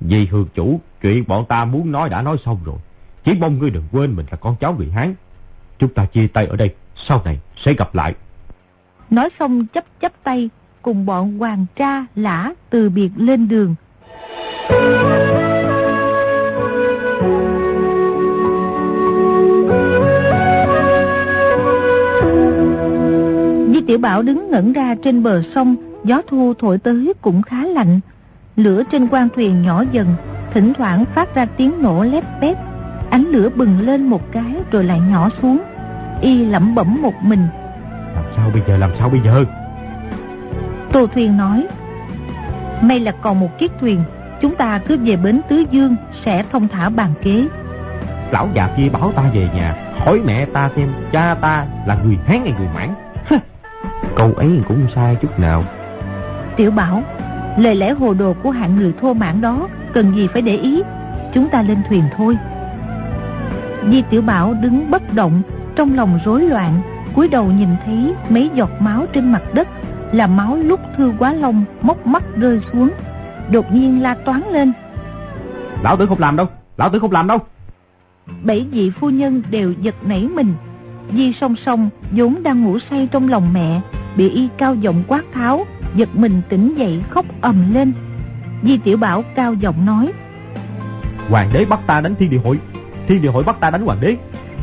[0.00, 2.76] Vì hương chủ, chuyện bọn ta muốn nói đã nói xong rồi.
[3.24, 5.14] Chỉ mong ngươi đừng quên mình là con cháu người Hán.
[5.78, 8.14] Chúng ta chia tay ở đây, sau này sẽ gặp lại.
[9.10, 10.50] Nói xong chấp chấp tay,
[10.82, 13.74] cùng bọn hoàng tra, lã từ biệt lên đường.
[14.70, 15.55] Di
[23.86, 28.00] Tiểu Bảo đứng ngẩn ra trên bờ sông, gió thu thổi tới cũng khá lạnh.
[28.56, 30.06] Lửa trên quan thuyền nhỏ dần,
[30.54, 32.56] thỉnh thoảng phát ra tiếng nổ lép bép.
[33.10, 35.58] Ánh lửa bừng lên một cái rồi lại nhỏ xuống.
[36.20, 37.46] Y lẩm bẩm một mình.
[38.14, 39.44] Làm sao bây giờ, làm sao bây giờ?
[40.92, 41.66] Tô Thuyền nói,
[42.82, 44.00] May là còn một chiếc thuyền,
[44.40, 47.46] chúng ta cứ về bến Tứ Dương sẽ thông thả bàn kế.
[48.32, 52.18] Lão già kia báo ta về nhà, hỏi mẹ ta xem cha ta là người
[52.26, 53.05] Hán hay người Mãn.
[54.16, 55.64] Câu ấy cũng sai chút nào.
[56.56, 57.02] Tiểu Bảo,
[57.58, 60.82] lời lẽ hồ đồ của hạng người thô mãn đó cần gì phải để ý,
[61.34, 62.36] chúng ta lên thuyền thôi.
[63.90, 65.42] Di Tiểu Bảo đứng bất động,
[65.76, 66.82] trong lòng rối loạn,
[67.16, 69.68] cúi đầu nhìn thấy mấy giọt máu trên mặt đất
[70.12, 72.90] là máu lúc thư quá long móc mắt rơi xuống
[73.50, 74.72] đột nhiên la toán lên
[75.82, 76.46] lão tử không làm đâu
[76.76, 77.38] lão tử không làm đâu
[78.42, 80.54] bảy vị phu nhân đều giật nảy mình
[81.16, 83.80] di song song vốn đang ngủ say trong lòng mẹ
[84.16, 87.92] bị y cao giọng quát tháo giật mình tỉnh dậy khóc ầm lên.
[88.62, 90.12] Di tiểu bảo cao giọng nói
[91.28, 92.58] hoàng đế bắt ta đánh thiên địa hội
[93.08, 94.16] thiên địa hội bắt ta đánh hoàng đế.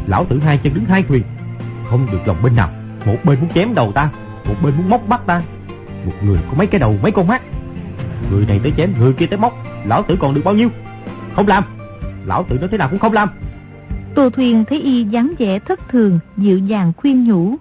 [0.08, 1.24] Lão tử hai chân đứng hai thuyền
[1.89, 2.70] không được lòng bên nào.
[3.06, 4.10] Một bên muốn chém đầu ta
[4.45, 5.41] một bên muốn móc bắt ta.
[6.06, 7.41] Một người có mấy cái đầu mấy con mắt.
[8.32, 9.54] Người này tới chém người kia tới móc.
[9.86, 10.70] Lão tử còn được bao nhiêu?
[11.36, 11.64] Không làm.
[12.26, 13.30] Lão tử nói thế nào cũng không làm.
[14.16, 17.56] Tô thuyền thấy y dáng vẻ thất thường dịu dàng khuyên nhủ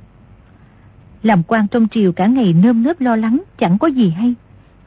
[1.22, 4.34] làm quan trong triều cả ngày nơm nớp lo lắng chẳng có gì hay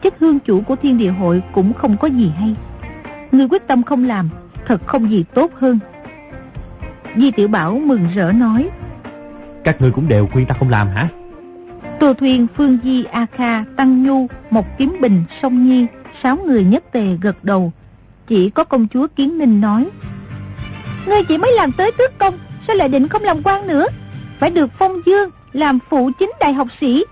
[0.04, 2.56] chức hương chủ của thiên địa hội cũng không có gì hay
[3.32, 4.30] người quyết tâm không làm
[4.66, 5.80] thật không gì tốt hơn
[7.16, 8.70] di tiểu bảo mừng rỡ nói
[9.64, 11.10] các người cũng đều khuyên ta không làm hả
[12.00, 15.86] Tô Thuyên, Phương Di, A Kha, Tăng Nhu, Một Kiếm Bình, Song Nhi,
[16.24, 17.74] sáu người nhất tề gật đầu.
[18.28, 19.90] Chỉ có công chúa Kiến Ninh nói.
[21.06, 23.88] Ngươi chỉ mới làm tới tước công, sao lại định không làm quan nữa?
[24.40, 27.06] Phải được phong dương, làm phụ chính đại học sĩ.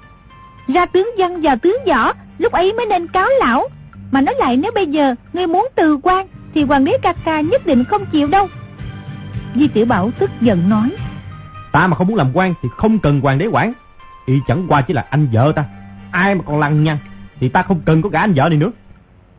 [0.68, 3.68] Ra tướng văn vào tướng võ, lúc ấy mới nên cáo lão.
[4.12, 7.42] Mà nói lại nếu bây giờ ngươi muốn từ quan, thì hoàng đế ca ca
[7.42, 8.48] nhất định không chịu đâu.
[9.56, 10.90] Di Tiểu Bảo tức giận nói.
[11.72, 13.74] Ta mà không muốn làm quan thì không cần hoàng đế quản
[14.26, 15.66] y chẳng qua chỉ là anh vợ ta
[16.12, 16.98] ai mà còn lăng nhăng
[17.40, 18.72] thì ta không cần có cả anh vợ này nữa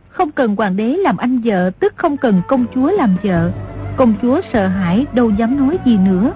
[0.08, 3.50] không cần hoàng đế làm anh vợ tức không cần công chúa làm vợ
[3.96, 6.32] công chúa sợ hãi đâu dám nói gì nữa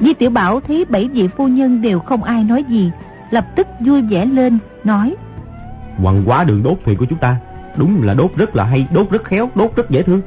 [0.00, 2.90] Di Tiểu Bảo thấy bảy vị phu nhân đều không ai nói gì
[3.30, 5.16] Lập tức vui vẻ lên Nói
[5.96, 7.36] Hoàng quá đường đốt thuyền của chúng ta.
[7.76, 10.20] Đúng là đốt rất là hay Đốt rất khéo Đốt rất dễ thương.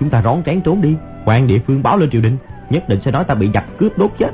[0.00, 0.96] Chúng ta rón rén trốn đi.
[1.24, 2.36] Hoàng địa phương báo lên triều đình
[2.70, 4.30] Nhất định sẽ nói ta bị giặc cướp đốt chết.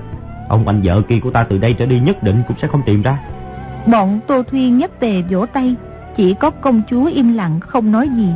[0.49, 2.83] Ông anh vợ kia của ta từ đây trở đi nhất định cũng sẽ không
[2.87, 3.19] tìm ra.
[3.87, 5.75] Bọn Tô Thuyên nhất tề vỗ tay
[6.17, 8.29] Chỉ có công chúa im lặng không nói gì.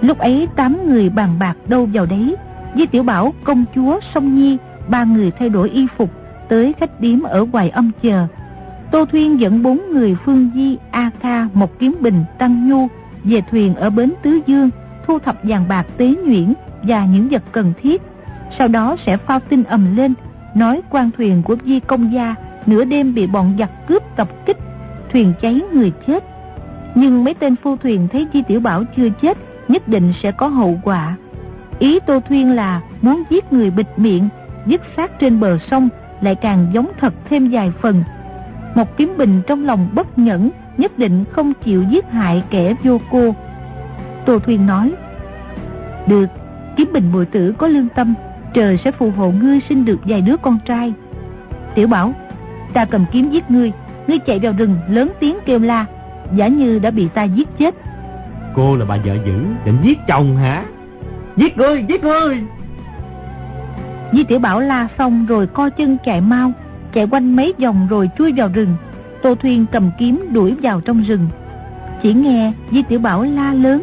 [0.00, 2.36] Lúc ấy tám người bàn bạc đâu vào đấy
[2.74, 4.58] Với tiểu bảo công chúa Song Nhi
[4.90, 6.10] Ba người thay đổi y phục
[6.48, 8.26] Tới khách điếm ở ngoài âm chờ
[8.90, 12.88] Tô Thuyên dẫn bốn người Phương Di, A Kha, Một Kiếm Bình, Tăng Nhu
[13.24, 14.70] Về thuyền ở bến Tứ Dương
[15.06, 18.02] Thu thập vàng bạc tế nhuyễn Và những vật cần thiết
[18.58, 20.14] Sau đó sẽ phao tin ầm lên
[20.54, 22.34] nói quan thuyền của Di Công Gia
[22.66, 24.56] nửa đêm bị bọn giặc cướp tập kích,
[25.12, 26.24] thuyền cháy người chết.
[26.94, 30.48] Nhưng mấy tên phu thuyền thấy Di Tiểu Bảo chưa chết, nhất định sẽ có
[30.48, 31.16] hậu quả.
[31.78, 34.28] Ý Tô Thuyên là muốn giết người bịt miệng,
[34.68, 35.88] dứt xác trên bờ sông,
[36.20, 38.04] lại càng giống thật thêm vài phần.
[38.74, 43.00] Một kiếm bình trong lòng bất nhẫn, nhất định không chịu giết hại kẻ vô
[43.10, 43.34] cô.
[44.26, 44.92] Tô Thuyên nói,
[46.06, 46.26] Được,
[46.76, 48.14] kiếm bình bồi tử có lương tâm,
[48.54, 50.92] trời sẽ phù hộ ngươi sinh được vài đứa con trai.
[51.74, 52.14] Tiểu bảo,
[52.74, 53.72] ta cầm kiếm giết ngươi,
[54.06, 55.86] ngươi chạy vào rừng lớn tiếng kêu la,
[56.34, 57.74] giả như đã bị ta giết chết.
[58.54, 60.64] Cô là bà vợ dữ, định giết chồng hả?
[61.36, 62.42] Giết ngươi, giết ngươi!
[64.12, 66.52] Di Tiểu Bảo la xong rồi co chân chạy mau,
[66.92, 68.76] chạy quanh mấy vòng rồi chui vào rừng.
[69.22, 71.28] Tô Thuyên cầm kiếm đuổi vào trong rừng.
[72.02, 73.82] Chỉ nghe Di Tiểu Bảo la lớn.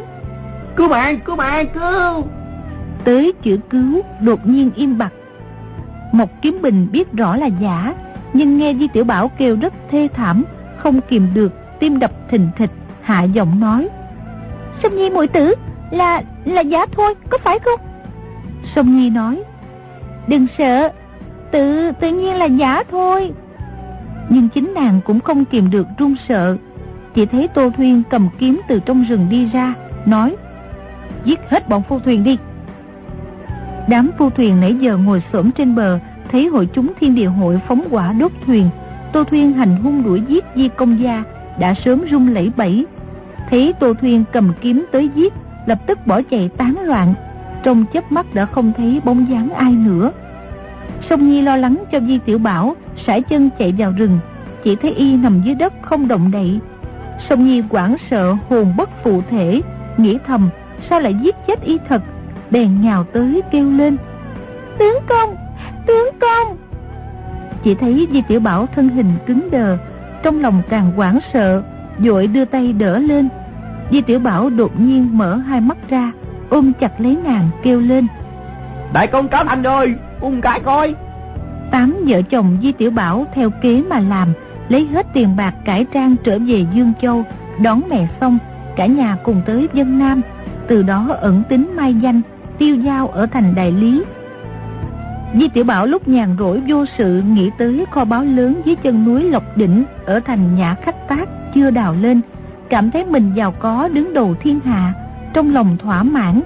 [0.75, 2.23] Cứu bạn, cứu bạn, cứu!
[3.03, 5.13] Tới chữ cứu đột nhiên im bặt.
[6.11, 7.93] Một kiếm bình biết rõ là giả,
[8.33, 10.43] nhưng nghe Di Tiểu Bảo kêu rất thê thảm,
[10.77, 12.71] không kìm được, tim đập thình thịch,
[13.01, 13.89] hạ giọng nói.
[14.83, 15.55] Sông Nhi muội tử,
[15.91, 17.79] là, là giả thôi, có phải không?
[18.75, 19.43] Sông Nhi nói.
[20.27, 20.89] Đừng sợ,
[21.51, 23.31] tự, tự nhiên là giả thôi.
[24.29, 26.57] Nhưng chính nàng cũng không kìm được run sợ,
[27.15, 29.73] chỉ thấy Tô Thuyên cầm kiếm từ trong rừng đi ra,
[30.05, 30.35] nói
[31.25, 32.37] Giết hết bọn phu thuyền đi.
[33.89, 35.99] Đám phu thuyền nãy giờ ngồi xổm trên bờ
[36.31, 38.69] Thấy hội chúng thiên địa hội phóng quả đốt thuyền
[39.13, 41.23] Tô Thuyên hành hung đuổi giết Di Công Gia
[41.59, 42.85] Đã sớm rung lẫy bẫy.
[43.49, 45.33] Thấy Tô Thuyên cầm kiếm tới giết
[45.65, 47.13] Lập tức bỏ chạy tán loạn.
[47.63, 50.11] Trong chớp mắt đã không thấy bóng dáng ai nữa.
[51.09, 52.75] Sông Nhi lo lắng cho Di Tiểu Bảo
[53.07, 54.19] sải chân chạy vào rừng.
[54.63, 56.59] Chỉ thấy y nằm dưới đất không động đậy.
[57.29, 59.61] Sông Nhi hoảng sợ, hồn bất phụ thể,
[59.97, 60.49] Nghĩ thầm,
[60.89, 62.01] Sao lại giết chết y thật?
[62.51, 63.97] Bèn nhào tới kêu lên.
[64.79, 65.35] Tướng công
[65.87, 66.57] Tướng công!
[67.63, 69.77] Chỉ thấy Di Tiểu Bảo thân hình cứng đờ,
[70.23, 71.63] Trong lòng càng hoảng sợ,
[71.99, 73.29] Dội đưa tay đỡ lên.
[73.91, 76.11] Di Tiểu Bảo đột nhiên mở hai mắt ra.
[76.49, 78.07] Ôm chặt lấy nàng kêu lên.
[78.93, 80.95] Đại công cáo thành rồi Ung cái coi.
[81.71, 84.33] Tám vợ chồng Di Tiểu Bảo theo kế mà làm
[84.69, 87.23] lấy hết tiền bạc cải trang trở về Dương Châu,
[87.61, 88.37] đón mẹ xong,
[88.75, 90.21] cả nhà cùng tới dân Nam,
[90.67, 92.21] từ đó ẩn tính mai danh,
[92.57, 94.03] tiêu giao ở thành đại lý.
[95.33, 99.05] Di Tiểu Bảo lúc nhàn rỗi vô sự nghĩ tới kho báu lớn dưới chân
[99.05, 102.21] núi Lộc Đỉnh ở thành Nhã Khách Tác chưa đào lên,
[102.69, 104.93] cảm thấy mình giàu có đứng đầu thiên hạ,
[105.35, 106.41] trong lòng thỏa mãn.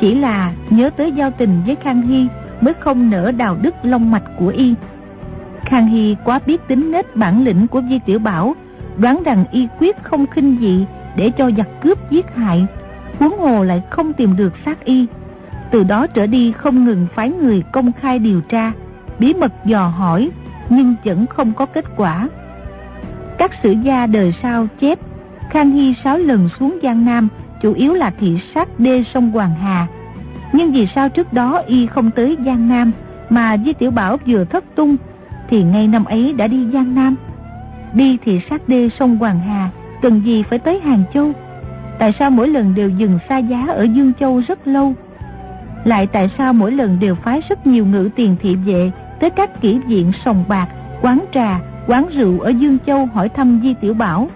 [0.00, 2.26] Chỉ là nhớ tới giao tình với Khang Hy
[2.60, 4.74] mới không nỡ đào đứt long mạch của y.
[5.60, 8.54] Khang Hy quá biết tính nết bản lĩnh của Di Tiểu Bảo,
[8.98, 12.66] đoán rằng y quyết không khinh dị để cho giặc cướp giết hại,
[13.18, 15.06] huống hồ lại không tìm được xác y.
[15.70, 18.72] Từ đó trở đi không ngừng phái người công khai điều tra,
[19.18, 20.30] bí mật dò hỏi,
[20.68, 22.28] nhưng vẫn không có kết quả.
[23.38, 24.98] Các sử gia đời sau chép,
[25.50, 27.28] Khang Hy sáu lần xuống Giang Nam
[27.64, 29.86] chủ yếu là thị sát đê sông Hoàng Hà.
[30.52, 32.92] Nhưng vì sao trước đó y không tới Giang Nam
[33.30, 34.96] mà Di Tiểu Bảo vừa thất tung
[35.48, 37.16] thì ngay năm ấy đã đi Giang Nam.
[37.92, 39.70] Đi thì sát đê sông Hoàng Hà,
[40.02, 41.32] cần gì phải tới Hàng Châu?
[41.98, 44.92] Tại sao mỗi lần đều dừng xa giá ở Dương Châu rất lâu?
[45.84, 48.90] Lại tại sao mỗi lần đều phái rất nhiều ngự tiền thị vệ
[49.20, 50.66] tới các kỹ viện sòng bạc,
[51.02, 54.28] quán trà, quán rượu ở Dương Châu hỏi thăm Di Tiểu Bảo?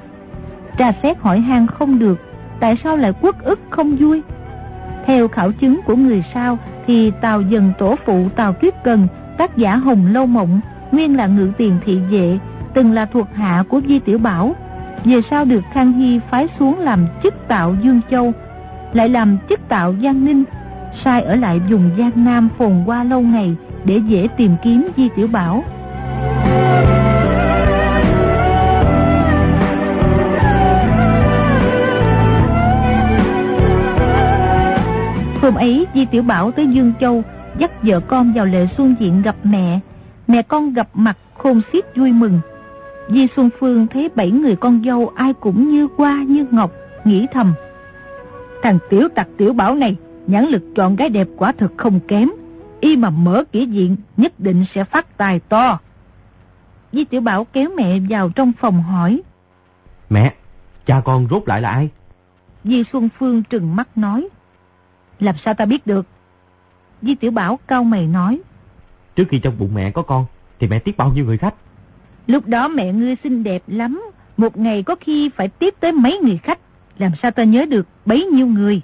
[0.78, 2.27] Trà xét hỏi han không được,
[2.60, 4.22] tại sao lại quốc ức không vui?
[5.06, 9.56] Theo khảo chứng của người sao thì Tào Dần Tổ Phụ Tào kiếp Cần, tác
[9.56, 10.60] giả Hồng Lâu Mộng
[10.92, 12.38] nguyên là ngự tiền thị vệ,
[12.74, 14.54] từng là thuộc hạ của Di Tiểu Bảo,
[15.04, 18.32] về sau được Khang Hy phái xuống làm chức tạo Dương Châu,
[18.92, 20.44] lại làm chức tạo Giang Ninh,
[21.04, 25.08] sai ở lại vùng Giang Nam phồn qua lâu ngày để dễ tìm kiếm Di
[25.16, 25.64] Tiểu Bảo.
[35.94, 37.22] Di Tiểu Bảo tới Dương Châu
[37.58, 39.80] dắt vợ con vào lệ xuân diện gặp mẹ
[40.28, 42.40] mẹ con gặp mặt khôn xiết vui mừng.
[43.08, 46.70] Di Xuân Phương thấy bảy người con dâu ai cũng như qua như ngọc,
[47.04, 47.52] nghĩ thầm.
[48.62, 52.28] Thằng tiểu tặc tiểu bảo này, nhãn lực chọn gái đẹp quả thực không kém.
[52.80, 55.78] Y mà mở kỹ diện, nhất định sẽ phát tài to.
[56.92, 59.22] Di tiểu bảo kéo mẹ vào trong phòng hỏi.
[60.10, 60.34] Mẹ,
[60.86, 61.88] cha con rốt lại là ai?
[62.64, 64.28] Di Xuân Phương trừng mắt nói.
[65.20, 66.06] Làm sao ta biết được?
[67.02, 68.40] Di tiểu bảo cau mày nói.
[69.16, 70.26] Trước khi trong bụng mẹ có con,
[70.58, 71.54] thì mẹ tiếp bao nhiêu người khách?
[72.26, 74.02] Lúc đó mẹ ngươi xinh đẹp lắm.
[74.36, 76.58] Một ngày có khi phải tiếp tới mấy người khách.
[76.98, 78.80] Làm sao ta nhớ được bấy nhiêu người?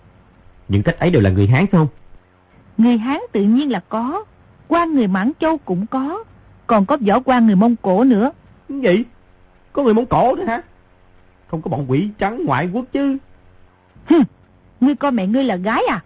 [0.68, 1.88] Những khách ấy đều là người Hán phải không?
[2.78, 4.24] Người Hán tự nhiên là có.
[4.68, 6.24] quan người Mãn Châu cũng có.
[6.66, 8.32] Còn có võ quan người Mông Cổ nữa.
[8.68, 9.04] Gì?
[9.72, 10.62] Có người Mông Cổ nữa hả?
[11.46, 13.18] Không có bọn quỷ trắng ngoại quốc chứ.
[14.06, 14.16] Hừ,
[14.80, 16.02] ngươi coi mẹ ngươi là gái à?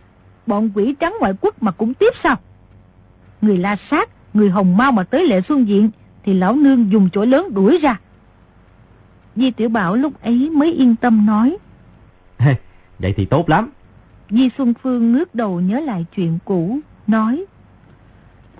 [0.49, 2.36] Bọn quỷ trắng ngoại quốc mà cũng tiếp sao?
[3.42, 5.90] Người la sát người hồng mau mà tới lệ xuân diện,
[6.24, 8.01] thì lão nương dùng chổi lớn đuổi ra.
[9.36, 11.57] Di Tiểu Bảo lúc ấy mới yên tâm nói.
[12.99, 13.70] Vậy thì tốt lắm.
[14.30, 17.44] Di Xuân Phương ngước đầu nhớ lại chuyện cũ, nói.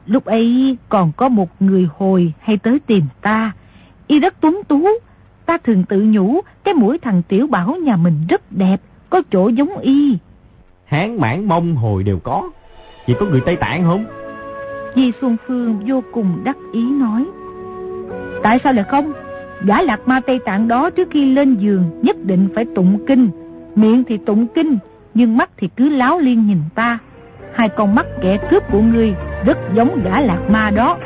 [0.07, 3.53] Lúc ấy còn có một người hồi hay tới tìm ta.
[4.07, 4.89] Y rất tuấn tú.
[5.47, 8.80] Ta thường tự nhủ cái mũi thằng Tiểu Bảo nhà mình rất đẹp,
[9.11, 10.18] có chỗ giống y.
[10.89, 12.43] Hán mãn mông hồi đều có.
[13.07, 14.05] Chỉ có người Tây Tạng không?
[14.97, 17.24] Di Xuân Phương vô cùng đắc ý nói
[18.43, 19.12] Tại sao lại không
[19.64, 23.30] Gã lạc ma Tây Tạng đó trước khi lên giường nhất định phải tụng kinh.
[23.74, 24.78] Miệng thì tụng kinh,
[25.14, 26.99] nhưng mắt thì cứ láo liên nhìn ta.
[27.55, 29.14] Hai con mắt kẻ cướp của ngươi
[29.47, 30.99] rất giống gã lạc ma đó.